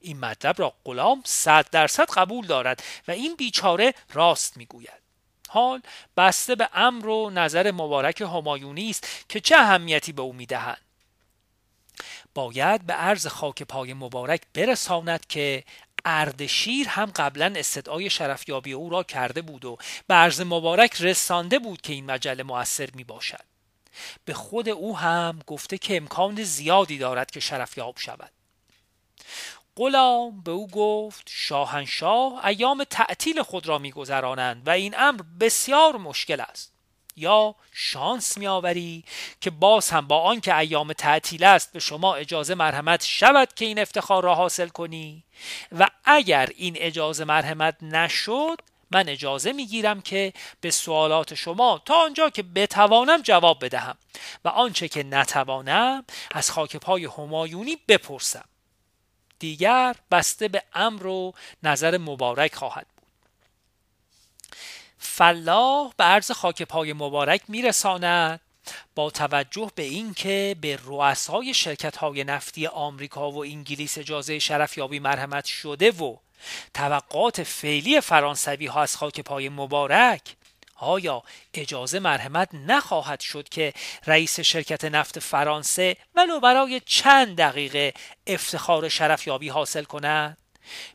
این 0.00 0.20
مطلب 0.20 0.54
را 0.58 0.74
غلام 0.84 1.22
صد 1.24 1.70
درصد 1.70 2.10
قبول 2.10 2.46
دارد 2.46 2.82
و 3.08 3.10
این 3.10 3.36
بیچاره 3.36 3.94
راست 4.12 4.56
می‌گوید. 4.56 5.02
حال 5.48 5.82
بسته 6.16 6.54
به 6.54 6.68
امر 6.74 7.06
و 7.06 7.30
نظر 7.30 7.70
مبارک 7.70 8.20
همایونی 8.20 8.90
است 8.90 9.08
که 9.28 9.40
چه 9.40 9.56
اهمیتی 9.56 10.12
به 10.12 10.22
او 10.22 10.32
می‌دهند 10.32 10.80
باید 12.34 12.86
به 12.86 12.92
عرض 12.92 13.26
خاک 13.26 13.62
پای 13.62 13.94
مبارک 13.94 14.42
برساند 14.54 15.26
که 15.26 15.64
اردشیر 16.04 16.88
هم 16.88 17.12
قبلا 17.16 17.52
استدعای 17.56 18.10
شرفیابی 18.10 18.72
او 18.72 18.90
را 18.90 19.02
کرده 19.02 19.42
بود 19.42 19.64
و 19.64 19.76
عرض 20.10 20.40
مبارک 20.40 21.00
رسانده 21.00 21.58
بود 21.58 21.80
که 21.80 21.92
این 21.92 22.06
مجله 22.06 22.42
موثر 22.42 22.88
می 22.94 23.04
باشد 23.04 23.44
به 24.24 24.34
خود 24.34 24.68
او 24.68 24.98
هم 24.98 25.38
گفته 25.46 25.78
که 25.78 25.96
امکان 25.96 26.42
زیادی 26.42 26.98
دارد 26.98 27.30
که 27.30 27.40
شرفیاب 27.40 27.98
شود. 27.98 28.32
غلام 29.76 30.42
به 30.42 30.50
او 30.50 30.68
گفت 30.68 31.26
شاهنشاه 31.30 32.46
ایام 32.46 32.84
تعطیل 32.84 33.42
خود 33.42 33.66
را 33.66 33.78
میگذرانند 33.78 34.66
و 34.66 34.70
این 34.70 34.94
امر 34.98 35.22
بسیار 35.40 35.96
مشکل 35.96 36.40
است. 36.40 36.71
یا 37.16 37.54
شانس 37.72 38.38
میآوری 38.38 39.04
که 39.40 39.50
باز 39.50 39.90
هم 39.90 40.06
با 40.06 40.20
آنکه 40.20 40.56
ایام 40.56 40.92
تعطیل 40.92 41.44
است 41.44 41.72
به 41.72 41.78
شما 41.78 42.14
اجازه 42.14 42.54
مرحمت 42.54 43.04
شود 43.04 43.54
که 43.54 43.64
این 43.64 43.78
افتخار 43.78 44.22
را 44.22 44.34
حاصل 44.34 44.68
کنی. 44.68 45.24
و 45.78 45.86
اگر 46.04 46.48
این 46.56 46.76
اجازه 46.78 47.24
مرحمت 47.24 47.82
نشد 47.82 48.60
من 48.90 49.08
اجازه 49.08 49.52
می‌گیرم 49.52 50.00
که 50.00 50.32
به 50.60 50.70
سوالات 50.70 51.34
شما 51.34 51.82
تا 51.84 52.04
آنجا 52.04 52.30
که 52.30 52.42
بتوانم 52.42 53.22
جواب 53.22 53.64
بدهم 53.64 53.96
و 54.44 54.48
آنچه 54.48 54.88
که 54.88 55.02
نتوانم 55.02 56.04
از 56.30 56.50
خاک 56.50 56.76
پای 56.76 57.04
همایونی 57.04 57.78
بپرسم. 57.88 58.44
دیگر 59.38 59.96
بسته 60.10 60.48
به 60.48 60.62
امر 60.74 61.06
و 61.06 61.32
نظر 61.62 61.98
مبارک 61.98 62.54
خواهد 62.54 62.86
فلاح 65.14 65.92
به 65.96 66.04
عرض 66.04 66.30
خاک 66.30 66.62
پای 66.62 66.92
مبارک 66.92 67.42
میرساند 67.48 68.40
با 68.94 69.10
توجه 69.10 69.70
به 69.74 69.82
اینکه 69.82 70.56
به 70.60 70.78
رؤسای 70.84 71.54
شرکت 71.54 71.96
های 71.96 72.24
نفتی 72.24 72.66
آمریکا 72.66 73.30
و 73.30 73.44
انگلیس 73.44 73.98
اجازه 73.98 74.38
شرفیابی 74.38 74.98
مرحمت 74.98 75.44
شده 75.44 75.90
و 75.90 76.16
توقعات 76.74 77.42
فعلی 77.42 78.00
فرانسوی 78.00 78.66
ها 78.66 78.82
از 78.82 78.96
خاک 78.96 79.20
پای 79.20 79.48
مبارک 79.48 80.36
آیا 80.76 81.22
اجازه 81.54 81.98
مرحمت 81.98 82.48
نخواهد 82.54 83.20
شد 83.20 83.48
که 83.48 83.72
رئیس 84.06 84.40
شرکت 84.40 84.84
نفت 84.84 85.18
فرانسه 85.18 85.96
ولو 86.14 86.40
برای 86.40 86.80
چند 86.86 87.36
دقیقه 87.36 87.94
افتخار 88.26 88.88
شرفیابی 88.88 89.48
حاصل 89.48 89.84
کند؟ 89.84 90.38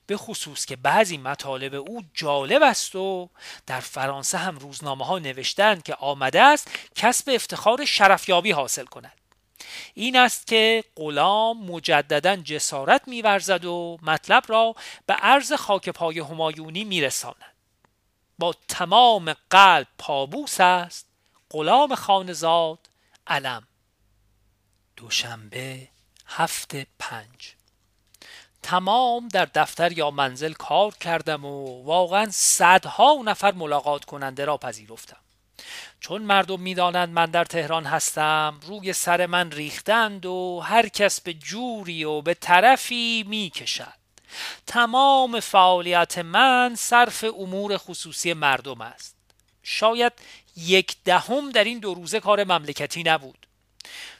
به 0.07 0.17
خصوص 0.17 0.65
که 0.65 0.75
بعضی 0.75 1.17
مطالب 1.17 1.73
او 1.75 2.03
جالب 2.13 2.63
است 2.63 2.95
و 2.95 3.29
در 3.65 3.79
فرانسه 3.79 4.37
هم 4.37 4.57
روزنامه 4.57 5.05
ها 5.05 5.19
نوشتند 5.19 5.83
که 5.83 5.95
آمده 5.95 6.41
است 6.41 6.71
کسب 6.95 7.29
افتخار 7.33 7.85
شرفیابی 7.85 8.51
حاصل 8.51 8.85
کند. 8.85 9.17
این 9.93 10.15
است 10.15 10.47
که 10.47 10.83
غلام 10.95 11.65
مجددا 11.65 12.35
جسارت 12.35 13.07
میورزد 13.07 13.65
و 13.65 13.97
مطلب 14.01 14.43
را 14.47 14.75
به 15.05 15.13
عرض 15.13 15.53
خاک 15.53 15.89
پای 15.89 16.19
همایونی 16.19 16.83
میرساند. 16.83 17.55
با 18.39 18.55
تمام 18.67 19.33
قلب 19.49 19.87
پابوس 19.97 20.61
است. 20.61 21.07
غلام 21.51 21.95
خانزاد 21.95 22.89
علم. 23.27 23.67
دوشنبه 24.95 25.87
هفت 26.27 26.75
پنج. 26.99 27.56
تمام 28.67 29.27
در 29.27 29.45
دفتر 29.45 29.91
یا 29.91 30.11
منزل 30.11 30.53
کار 30.53 30.93
کردم 30.93 31.45
و 31.45 31.83
واقعا 31.83 32.27
صدها 32.31 33.21
نفر 33.25 33.51
ملاقات 33.51 34.05
کننده 34.05 34.45
را 34.45 34.57
پذیرفتم. 34.57 35.17
چون 35.99 36.21
مردم 36.21 36.59
می‌دانند 36.59 37.09
من 37.09 37.25
در 37.25 37.45
تهران 37.45 37.85
هستم 37.85 38.59
روی 38.67 38.93
سر 38.93 39.25
من 39.25 39.51
ریختند 39.51 40.25
و 40.25 40.59
هر 40.59 40.87
کس 40.87 41.21
به 41.21 41.33
جوری 41.33 42.03
و 42.03 42.21
به 42.21 42.33
طرفی 42.33 43.25
می‌کشد. 43.27 43.93
تمام 44.65 45.39
فعالیت 45.39 46.17
من 46.17 46.75
صرف 46.77 47.23
امور 47.23 47.77
خصوصی 47.77 48.33
مردم 48.33 48.81
است. 48.81 49.15
شاید 49.63 50.13
یک 50.57 50.95
دهم 51.05 51.51
در 51.51 51.63
این 51.63 51.79
دو 51.79 51.93
روزه 51.93 52.19
کار 52.19 52.43
مملکتی 52.43 53.03
نبود. 53.03 53.47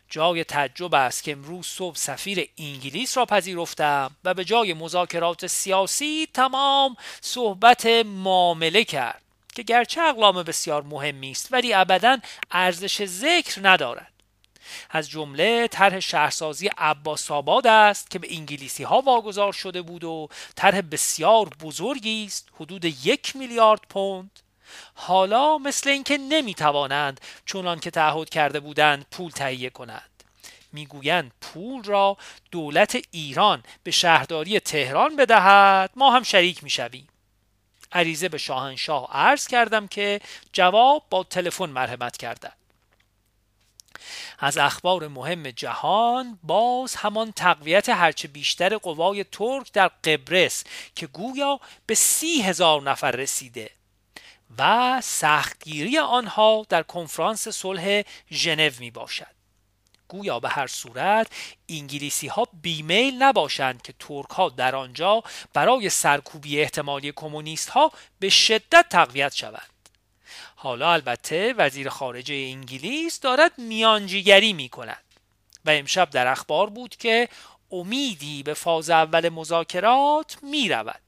جای 0.09 0.43
تعجب 0.43 0.95
است 0.95 1.23
که 1.23 1.31
امروز 1.31 1.65
صبح 1.65 1.95
سفیر 1.95 2.49
انگلیس 2.57 3.17
را 3.17 3.25
پذیرفتم 3.25 4.11
و 4.23 4.33
به 4.33 4.45
جای 4.45 4.73
مذاکرات 4.73 5.47
سیاسی 5.47 6.27
تمام 6.33 6.95
صحبت 7.21 7.85
معامله 8.05 8.83
کرد 8.83 9.21
که 9.55 9.63
گرچه 9.63 10.01
اقلام 10.01 10.43
بسیار 10.43 10.81
مهمی 10.81 11.31
است 11.31 11.53
ولی 11.53 11.73
ابدا 11.73 12.17
ارزش 12.51 13.05
ذکر 13.05 13.59
ندارد. 13.63 14.11
از 14.89 15.09
جمله 15.09 15.67
طرح 15.67 15.99
شهرسازی 15.99 16.67
عباس 16.77 17.31
آباد 17.31 17.67
است 17.67 18.11
که 18.11 18.19
به 18.19 18.27
انگلیسی 18.35 18.83
ها 18.83 19.01
واگذار 19.01 19.53
شده 19.53 19.81
بود 19.81 20.03
و 20.03 20.27
طرح 20.55 20.81
بسیار 20.81 21.49
بزرگی 21.61 22.25
است 22.25 22.49
حدود 22.59 22.85
یک 22.85 23.35
میلیارد 23.35 23.81
پوند. 23.89 24.39
حالا 24.95 25.58
مثل 25.58 25.89
اینکه 25.89 26.17
نمی‌توانند 26.17 27.21
چونان 27.45 27.80
که 27.80 27.91
تعهد 27.91 28.30
کرده 28.30 28.60
بودند 28.60 29.06
پول 29.12 29.32
تهیه 29.32 29.69
کنند. 29.69 30.23
می‌گویند 30.71 31.32
پول 31.41 31.84
را 31.84 32.17
دولت 32.51 32.97
ایران 33.12 33.63
به 33.84 33.91
شهرداری 33.91 34.60
تهران 34.60 35.15
بدهد 35.15 35.91
ما 35.95 36.12
هم 36.12 36.23
شریک 36.23 36.63
می‌شویم. 36.63 37.08
عریضه 37.91 38.30
به 38.30 38.38
شاهنشاه 38.38 39.08
عرض 39.12 39.47
کردم 39.47 39.88
که 39.88 40.21
جواب 40.53 41.03
با 41.10 41.23
تلفن 41.23 41.69
مرحمت 41.69 42.17
کردند. 42.17 42.58
از 44.39 44.58
اخبار 44.58 45.08
مهم 45.08 45.51
جهان 45.51 46.39
باز 46.43 46.95
همان 46.95 47.32
تقویت 47.32 47.89
هرچه 47.89 48.27
بیشتر 48.27 48.77
قوای 48.77 49.23
ترک 49.23 49.71
در 49.73 49.88
قبرس 49.88 50.63
که 50.95 51.08
گویا 51.08 51.60
به 51.86 51.95
سی 51.95 52.41
هزار 52.41 52.82
نفر 52.82 53.12
رسیده. 53.12 53.69
و 54.57 55.01
سختگیری 55.03 55.97
آنها 55.97 56.65
در 56.69 56.83
کنفرانس 56.83 57.47
صلح 57.47 58.01
ژنو 58.31 58.71
می 58.79 58.91
باشد 58.91 59.38
گویا 60.07 60.39
به 60.39 60.49
هر 60.49 60.67
صورت 60.67 61.27
انگلیسی 61.69 62.27
ها 62.27 62.47
بیمیل 62.62 63.23
نباشند 63.23 63.81
که 63.81 63.93
ترک 63.99 64.29
ها 64.29 64.49
در 64.49 64.75
آنجا 64.75 65.23
برای 65.53 65.89
سرکوبی 65.89 66.62
احتمالی 66.62 67.13
کمونیست 67.15 67.69
ها 67.69 67.91
به 68.19 68.29
شدت 68.29 68.86
تقویت 68.89 69.36
شوند. 69.36 69.69
حالا 70.55 70.93
البته 70.93 71.53
وزیر 71.57 71.89
خارجه 71.89 72.36
انگلیس 72.36 73.19
دارد 73.19 73.51
میانجیگری 73.57 74.53
می 74.53 74.69
کند 74.69 75.03
و 75.65 75.69
امشب 75.69 76.10
در 76.10 76.27
اخبار 76.27 76.69
بود 76.69 76.95
که 76.95 77.29
امیدی 77.71 78.43
به 78.43 78.53
فاز 78.53 78.89
اول 78.89 79.29
مذاکرات 79.29 80.38
می 80.41 80.69
رود 80.69 81.01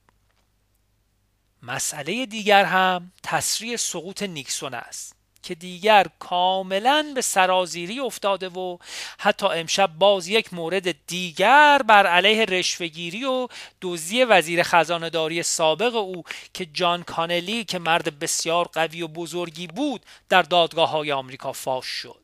مسئله 1.62 2.26
دیگر 2.26 2.64
هم 2.64 3.12
تسریع 3.22 3.76
سقوط 3.76 4.22
نیکسون 4.22 4.74
است 4.74 5.20
که 5.42 5.54
دیگر 5.54 6.06
کاملا 6.18 7.12
به 7.14 7.20
سرازیری 7.20 8.00
افتاده 8.00 8.48
و 8.48 8.78
حتی 9.18 9.46
امشب 9.46 9.90
باز 9.98 10.28
یک 10.28 10.54
مورد 10.54 11.06
دیگر 11.06 11.80
بر 11.86 12.06
علیه 12.06 12.44
رشوهگیری 12.44 13.24
و 13.24 13.48
دزدی 13.82 14.24
وزیر 14.24 14.62
خزانه 14.62 15.10
داری 15.10 15.42
سابق 15.42 15.94
او 15.94 16.24
که 16.54 16.66
جان 16.66 17.02
کانلی 17.02 17.64
که 17.64 17.78
مرد 17.78 18.18
بسیار 18.18 18.68
قوی 18.72 19.02
و 19.02 19.08
بزرگی 19.08 19.66
بود 19.66 20.06
در 20.28 20.42
دادگاه 20.42 20.90
های 20.90 21.12
آمریکا 21.12 21.52
فاش 21.52 21.86
شد. 21.86 22.20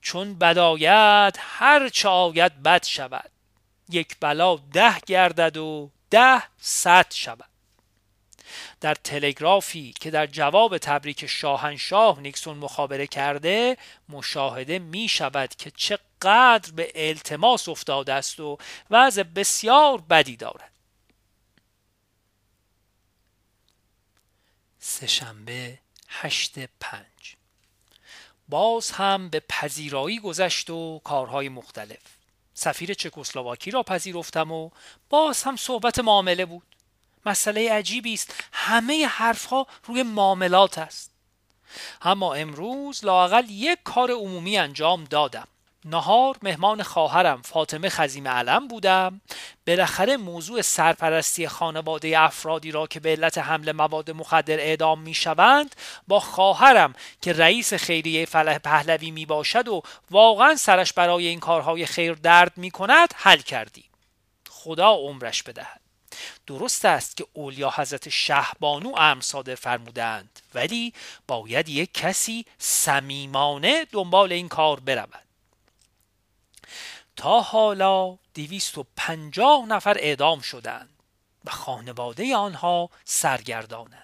چون 0.00 0.34
بداید 0.34 1.34
هر 1.38 1.88
چه 1.88 2.08
آید 2.08 2.62
بد 2.62 2.84
شود. 2.84 3.30
یک 3.88 4.16
بلا 4.20 4.56
ده 4.72 5.00
گردد 5.06 5.56
و 5.56 5.90
ده 6.10 6.42
صد 6.60 7.06
شود. 7.14 7.55
در 8.80 8.94
تلگرافی 8.94 9.92
که 10.00 10.10
در 10.10 10.26
جواب 10.26 10.78
تبریک 10.78 11.26
شاهنشاه 11.26 12.20
نیکسون 12.20 12.56
مخابره 12.56 13.06
کرده 13.06 13.76
مشاهده 14.08 14.78
می 14.78 15.08
شود 15.08 15.54
که 15.54 15.70
چقدر 15.70 16.72
به 16.72 16.92
التماس 16.94 17.68
افتاده 17.68 18.12
است 18.12 18.40
و 18.40 18.58
وضع 18.90 19.22
بسیار 19.22 20.00
بدی 20.00 20.36
دارد. 20.36 20.70
سهشنبه 24.78 25.78
هشت 26.08 26.58
پنج. 26.80 27.36
باز 28.48 28.90
هم 28.90 29.28
به 29.28 29.40
پذیرایی 29.48 30.18
گذشت 30.18 30.70
و 30.70 31.00
کارهای 31.04 31.48
مختلف. 31.48 32.16
سفیر 32.54 32.94
چکسلواکی 32.94 33.70
را 33.70 33.82
پذیرفتم 33.82 34.52
و 34.52 34.70
باز 35.08 35.42
هم 35.42 35.56
صحبت 35.56 35.98
معامله 35.98 36.44
بود. 36.44 36.75
مسئله 37.26 37.72
عجیبی 37.72 38.14
است. 38.14 38.34
همه 38.52 39.06
حرفها 39.06 39.66
روی 39.84 40.02
معاملات 40.02 40.78
است. 40.78 41.10
اما 42.02 42.34
امروز 42.34 43.04
لاقل 43.04 43.50
یک 43.50 43.78
کار 43.84 44.10
عمومی 44.10 44.58
انجام 44.58 45.04
دادم. 45.04 45.48
نهار 45.84 46.36
مهمان 46.42 46.82
خواهرم 46.82 47.42
فاطمه 47.42 47.88
خزیم 47.88 48.28
علم 48.28 48.68
بودم. 48.68 49.20
بالاخره 49.66 50.16
موضوع 50.16 50.62
سرپرستی 50.62 51.48
خانواده 51.48 52.20
افرادی 52.20 52.70
را 52.70 52.86
که 52.86 53.00
به 53.00 53.10
علت 53.10 53.38
حمل 53.38 53.72
مواد 53.72 54.10
مخدر 54.10 54.60
اعدام 54.60 55.00
می 55.00 55.14
شوند 55.14 55.76
با 56.08 56.20
خواهرم 56.20 56.94
که 57.22 57.32
رئیس 57.32 57.74
خیریه 57.74 58.26
فلح 58.26 58.58
پهلوی 58.58 59.10
می 59.10 59.26
باشد 59.26 59.68
و 59.68 59.82
واقعا 60.10 60.56
سرش 60.56 60.92
برای 60.92 61.26
این 61.26 61.40
کارهای 61.40 61.86
خیر 61.86 62.14
درد 62.14 62.52
می 62.56 62.70
کند 62.70 63.08
حل 63.16 63.38
کردیم. 63.38 63.90
خدا 64.50 64.90
عمرش 64.90 65.42
بدهد. 65.42 65.85
درست 66.46 66.84
است 66.84 67.16
که 67.16 67.26
اولیا 67.32 67.70
حضرت 67.70 68.08
شهبانو 68.08 68.92
امر 68.96 69.20
صادر 69.20 69.54
فرمودند 69.54 70.40
ولی 70.54 70.92
باید 71.26 71.68
یک 71.68 71.94
کسی 71.94 72.46
صمیمانه 72.58 73.84
دنبال 73.84 74.32
این 74.32 74.48
کار 74.48 74.80
برود. 74.80 75.26
تا 77.16 77.40
حالا 77.40 78.18
دویست 78.34 78.78
و 78.78 78.84
پنجاه 78.96 79.66
نفر 79.66 79.96
اعدام 79.98 80.40
شدند 80.40 80.88
و 81.44 81.50
خانواده 81.50 82.36
آنها 82.36 82.90
سرگردانند. 83.04 84.02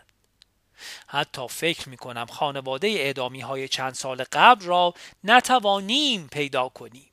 حتی 1.07 1.49
فکر 1.49 1.89
می 1.89 1.97
کنم 1.97 2.27
خانواده 2.27 2.89
اعدامی 2.89 3.41
های 3.41 3.69
چند 3.69 3.95
سال 3.95 4.25
قبل 4.33 4.65
را 4.65 4.95
نتوانیم 5.25 6.29
پیدا 6.29 6.69
کنیم. 6.69 7.12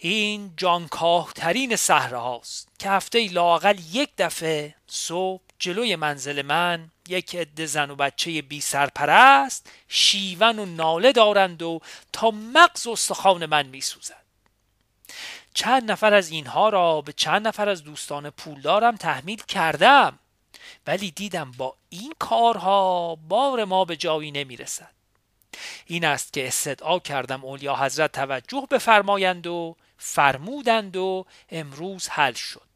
این 0.00 0.52
جانکاه 0.56 1.32
ترین 1.34 1.76
صحره 1.76 2.18
هاست 2.18 2.68
که 2.78 2.90
هفته 2.90 3.28
لاقل 3.32 3.78
یک 3.92 4.10
دفعه 4.18 4.74
صبح 4.86 5.42
جلوی 5.58 5.96
منزل 5.96 6.42
من 6.42 6.90
یک 7.08 7.36
عده 7.36 7.66
زن 7.66 7.90
و 7.90 7.96
بچه 7.96 8.42
بی 8.42 8.60
سرپرست 8.60 9.70
شیون 9.88 10.58
و 10.58 10.66
ناله 10.66 11.12
دارند 11.12 11.62
و 11.62 11.80
تا 12.12 12.30
مغز 12.30 12.86
استخوان 12.86 13.46
من 13.46 13.66
می 13.66 13.80
سوزند. 13.80 14.24
چند 15.54 15.90
نفر 15.90 16.14
از 16.14 16.30
اینها 16.30 16.68
را 16.68 17.00
به 17.00 17.12
چند 17.12 17.48
نفر 17.48 17.68
از 17.68 17.84
دوستان 17.84 18.30
پولدارم 18.30 18.96
تحمیل 18.96 19.42
کردم 19.48 20.18
ولی 20.86 21.10
دیدم 21.10 21.50
با 21.50 21.74
این 21.88 22.14
کارها 22.18 23.14
بار 23.14 23.64
ما 23.64 23.84
به 23.84 23.96
جایی 23.96 24.30
نمی 24.30 24.56
رسد. 24.56 24.90
این 25.86 26.04
است 26.04 26.32
که 26.32 26.48
استدعا 26.48 26.98
کردم 26.98 27.44
اولیا 27.44 27.76
حضرت 27.76 28.12
توجه 28.12 28.66
بفرمایند 28.70 29.46
و 29.46 29.76
فرمودند 29.98 30.96
و 30.96 31.26
امروز 31.50 32.08
حل 32.08 32.32
شد. 32.32 32.68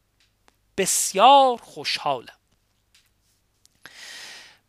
بسیار 0.77 1.57
خوشحالم. 1.57 2.37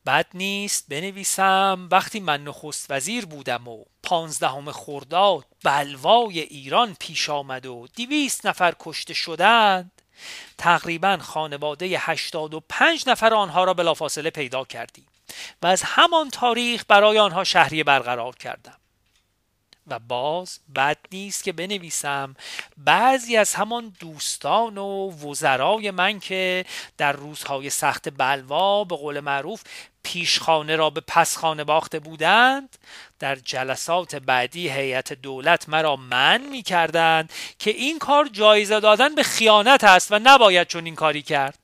بد 0.07 0.27
نیست 0.35 0.89
بنویسم 0.89 1.89
وقتی 1.91 2.21
من 2.21 2.45
نخست 2.45 2.87
وزیر 2.91 3.27
بودم 3.27 3.69
و 3.69 3.85
پانزدهم 4.03 4.73
خرداد 4.73 5.45
بلوای 5.65 6.41
ایران 6.41 6.97
پیش 7.01 7.31
آمد 7.31 7.67
و 7.67 7.87
دویست 7.97 8.47
نفر 8.47 8.75
کشته 8.81 9.15
شدند 9.15 10.03
تقریبا 10.59 11.19
خانواده 11.21 11.87
هشتاد 11.99 12.55
و 12.55 12.61
پنج 12.69 13.05
نفر 13.07 13.35
آنها 13.35 13.65
را 13.65 13.75
بلافاصله 13.75 14.31
پیدا 14.31 14.65
کردیم 14.65 15.07
و 15.63 15.67
از 15.67 15.83
همان 15.83 16.31
تاریخ 16.31 16.85
برای 16.89 17.19
آنها 17.19 17.45
شهریه 17.45 17.85
برقرار 17.85 18.37
کردم. 18.37 18.77
و 19.87 19.99
باز 19.99 20.61
بد 20.77 20.99
نیست 21.13 21.45
که 21.45 21.53
بنویسم. 21.53 22.35
بعضی 22.77 23.37
از 23.37 23.55
همان 23.55 23.93
دوستان 24.01 24.79
و 24.79 25.11
وزرای 25.11 25.91
من 25.91 26.21
که 26.21 26.65
در 26.97 27.13
روزهای 27.13 27.71
سخت 27.71 28.09
بلوا 28.19 28.85
به 28.85 28.97
قول 28.97 29.21
معروف 29.21 29.63
پیشخانه 30.03 30.77
را 30.77 30.91
به 30.91 31.01
پسخانه 31.01 31.65
باخته 31.65 31.99
بودند 31.99 32.79
در 33.19 33.37
جلسات 33.37 34.17
بعدی 34.17 34.69
هیئت 34.69 35.13
دولت 35.13 35.69
مرا 35.69 35.97
من 35.97 36.41
می 36.51 36.63
کردند 36.63 37.33
که 37.59 37.71
این 37.71 37.99
کار 37.99 38.29
جایزه 38.29 38.81
دادن 38.81 39.15
به 39.15 39.23
خیانت 39.23 39.85
است 39.85 40.13
و 40.13 40.19
نباید 40.23 40.67
چون 40.67 40.85
این 40.85 40.95
کاری 40.95 41.23
کرد. 41.23 41.59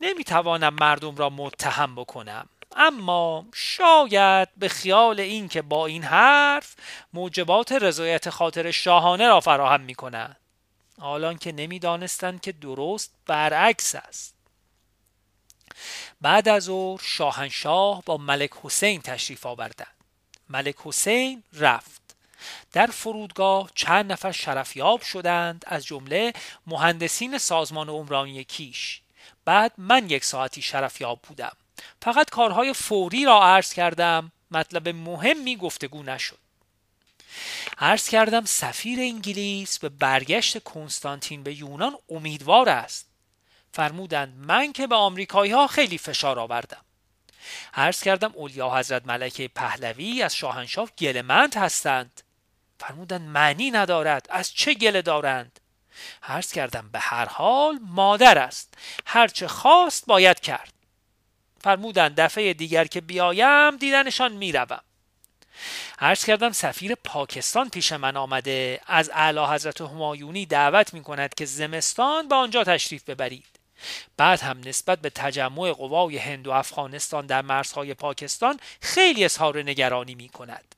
نمی 0.00 0.24
توانم 0.24 0.74
مردم 0.80 1.16
را 1.16 1.30
متهم 1.30 1.94
بکنم. 1.94 2.48
اما 2.76 3.46
شاید 3.54 4.48
به 4.56 4.68
خیال 4.68 5.20
این 5.20 5.48
که 5.48 5.62
با 5.62 5.86
این 5.86 6.02
حرف 6.02 6.74
موجبات 7.12 7.72
رضایت 7.72 8.30
خاطر 8.30 8.70
شاهانه 8.70 9.28
را 9.28 9.40
فراهم 9.40 9.80
می 9.80 9.94
کنند 9.94 10.36
حالان 11.00 11.38
که 11.38 11.52
نمی‌دانستند 11.52 12.40
که 12.40 12.52
درست 12.52 13.14
برعکس 13.26 13.94
است. 13.94 14.34
بعد 16.20 16.48
از 16.48 16.62
ظهر 16.62 17.00
شاهنشاه 17.02 18.02
با 18.06 18.16
ملک 18.16 18.50
حسین 18.62 19.02
تشریف 19.02 19.46
آوردند. 19.46 19.94
ملک 20.48 20.76
حسین 20.84 21.42
رفت. 21.52 22.00
در 22.72 22.86
فرودگاه 22.86 23.70
چند 23.74 24.12
نفر 24.12 24.32
شرفیاب 24.32 25.02
شدند 25.02 25.64
از 25.66 25.86
جمله 25.86 26.32
مهندسین 26.66 27.38
سازمان 27.38 27.88
عمرانی 27.88 28.44
کیش. 28.44 29.00
بعد 29.44 29.72
من 29.78 30.10
یک 30.10 30.24
ساعتی 30.24 30.62
شرفیاب 30.62 31.20
بودم. 31.22 31.56
فقط 32.02 32.30
کارهای 32.30 32.72
فوری 32.72 33.24
را 33.24 33.44
عرض 33.44 33.72
کردم. 33.72 34.32
مطلب 34.50 34.88
مهمی 34.88 35.56
گفتگو 35.56 36.02
نشد. 36.02 36.38
عرض 37.78 38.08
کردم 38.08 38.44
سفیر 38.44 39.00
انگلیس 39.00 39.78
به 39.78 39.88
برگشت 39.88 40.62
کنستانتین 40.62 41.42
به 41.42 41.54
یونان 41.54 41.96
امیدوار 42.10 42.68
است. 42.68 43.06
فرمودند 43.72 44.34
من 44.36 44.72
که 44.72 44.86
به 44.86 44.94
آمریکایی 44.94 45.52
ها 45.52 45.66
خیلی 45.66 45.98
فشار 45.98 46.38
آوردم. 46.38 46.84
عرض 47.74 48.02
کردم 48.02 48.32
اولیا 48.34 48.78
حضرت 48.78 49.06
ملکه 49.06 49.48
پهلوی 49.48 50.22
از 50.22 50.36
شاهنشاه 50.36 50.88
گلمند 50.98 51.54
هستند. 51.54 52.22
فرمودند 52.80 53.28
معنی 53.28 53.70
ندارد. 53.70 54.26
از 54.30 54.52
چه 54.52 54.74
گله 54.74 55.02
دارند؟ 55.02 55.60
عرض 56.22 56.52
کردم 56.52 56.88
به 56.92 56.98
هر 56.98 57.24
حال 57.24 57.78
مادر 57.82 58.38
است. 58.38 58.74
هرچه 59.06 59.48
خواست 59.48 60.06
باید 60.06 60.40
کرد. 60.40 60.72
فرمودند 61.60 62.20
دفعه 62.20 62.54
دیگر 62.54 62.84
که 62.84 63.00
بیایم 63.00 63.76
دیدنشان 63.76 64.32
می‌روم. 64.32 64.80
عرض 65.98 66.24
کردم 66.24 66.52
سفیر 66.52 66.94
پاکستان 66.94 67.68
پیش 67.68 67.92
من 67.92 68.16
آمده. 68.16 68.80
از 68.86 69.10
اعلی 69.14 69.44
حضرت 69.44 69.80
همایونی 69.80 70.46
دعوت 70.46 70.94
می 70.94 71.02
کند 71.02 71.34
که 71.34 71.44
زمستان 71.44 72.28
به 72.28 72.34
آنجا 72.34 72.64
تشریف 72.64 73.04
ببرید. 73.04 73.46
بعد 74.16 74.40
هم 74.40 74.60
نسبت 74.64 74.98
به 74.98 75.10
تجمع 75.10 75.72
قوای 75.72 76.18
هند 76.18 76.48
و 76.48 76.50
افغانستان 76.50 77.26
در 77.26 77.42
مرزهای 77.42 77.94
پاکستان 77.94 78.60
خیلی 78.80 79.24
اظهار 79.24 79.62
نگرانی 79.62 80.14
می 80.14 80.28
کند 80.28 80.74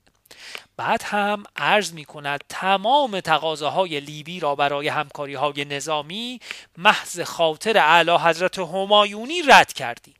بعد 0.76 1.02
هم 1.02 1.44
عرض 1.56 1.92
می 1.92 2.04
کند 2.04 2.44
تمام 2.48 3.20
تقاضاهای 3.20 4.00
لیبی 4.00 4.40
را 4.40 4.54
برای 4.54 4.88
همکاری 4.88 5.34
های 5.34 5.64
نظامی 5.64 6.40
محض 6.76 7.20
خاطر 7.20 7.78
اعلی 7.78 8.16
حضرت 8.16 8.58
همایونی 8.58 9.42
رد 9.42 9.72
کردیم. 9.72 10.14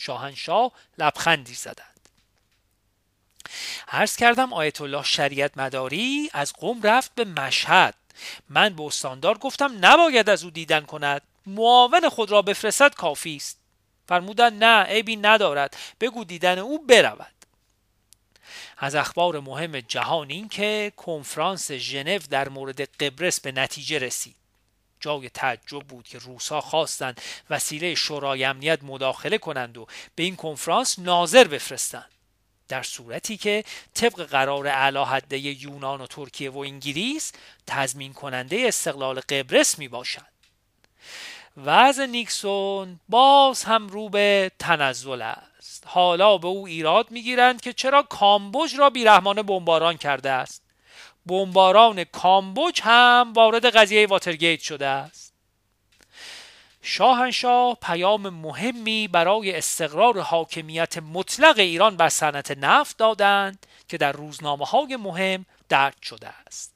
شاهنشاه 0.00 0.72
لبخندی 0.98 1.54
زدند. 1.54 2.08
عرض 3.88 4.16
کردم 4.16 4.52
آیت 4.52 4.80
الله 4.80 5.02
شریعت 5.02 5.58
مداری 5.58 6.30
از 6.32 6.52
قوم 6.52 6.82
رفت 6.82 7.14
به 7.14 7.24
مشهد. 7.24 7.94
من 8.48 8.68
به 8.68 8.82
استاندار 8.82 9.38
گفتم 9.38 9.76
نباید 9.80 10.30
از 10.30 10.44
او 10.44 10.50
دیدن 10.50 10.80
کند. 10.80 11.22
معاون 11.46 12.08
خود 12.08 12.30
را 12.30 12.42
بفرستد 12.42 12.94
کافی 12.94 13.36
است. 13.36 13.58
فرمودند 14.08 14.64
نه 14.64 14.82
عیبی 14.82 15.16
ندارد. 15.16 15.76
بگو 16.00 16.24
دیدن 16.24 16.58
او 16.58 16.86
برود. 16.86 17.34
از 18.78 18.94
اخبار 18.94 19.40
مهم 19.40 19.80
جهان 19.80 20.30
این 20.30 20.48
که 20.48 20.92
کنفرانس 20.96 21.72
ژنو 21.72 22.18
در 22.18 22.48
مورد 22.48 22.80
قبرس 22.80 23.40
به 23.40 23.52
نتیجه 23.52 23.98
رسید. 23.98 24.39
جای 25.00 25.28
تعجب 25.28 25.80
بود 25.80 26.08
که 26.08 26.18
روسا 26.18 26.60
خواستند 26.60 27.20
وسیله 27.50 27.94
شورای 27.94 28.44
امنیت 28.44 28.78
مداخله 28.82 29.38
کنند 29.38 29.78
و 29.78 29.86
به 30.14 30.22
این 30.22 30.36
کنفرانس 30.36 30.98
ناظر 30.98 31.44
بفرستند. 31.44 32.10
در 32.68 32.82
صورتی 32.82 33.36
که 33.36 33.64
طبق 33.94 34.22
قرار 34.22 34.68
اعلی 34.68 35.04
حده 35.04 35.38
یونان 35.38 36.00
و 36.00 36.06
ترکیه 36.06 36.50
و 36.50 36.58
انگلیس 36.58 37.32
تضمین 37.66 38.12
کننده 38.12 38.64
استقلال 38.68 39.20
قبرس 39.20 39.78
می 39.78 39.88
باشند 39.88 40.26
وضع 41.56 42.06
نیکسون 42.06 43.00
باز 43.08 43.64
هم 43.64 43.88
رو 43.88 44.08
به 44.08 44.50
تنزل 44.58 45.22
است. 45.22 45.84
حالا 45.86 46.38
به 46.38 46.48
او 46.48 46.66
ایراد 46.66 47.10
می‌گیرند 47.10 47.60
که 47.60 47.72
چرا 47.72 48.02
کامبوج 48.02 48.76
را 48.76 48.90
بیرحمانه 48.90 49.42
بمباران 49.42 49.96
کرده 49.96 50.30
است. 50.30 50.62
بمباران 51.26 52.04
کامبوج 52.04 52.80
هم 52.82 53.32
وارد 53.36 53.66
قضیه 53.66 54.06
واترگیت 54.06 54.60
شده 54.60 54.86
است. 54.86 55.34
شاهنشاه 56.82 57.76
پیام 57.82 58.28
مهمی 58.28 59.08
برای 59.08 59.56
استقرار 59.56 60.20
حاکمیت 60.20 60.98
مطلق 60.98 61.58
ایران 61.58 61.96
بر 61.96 62.08
صنعت 62.08 62.50
نفت 62.58 62.96
دادند 62.96 63.66
که 63.88 63.98
در 63.98 64.12
روزنامه 64.12 64.64
های 64.64 64.96
مهم 64.96 65.46
درد 65.68 65.96
شده 66.02 66.28
است. 66.46 66.74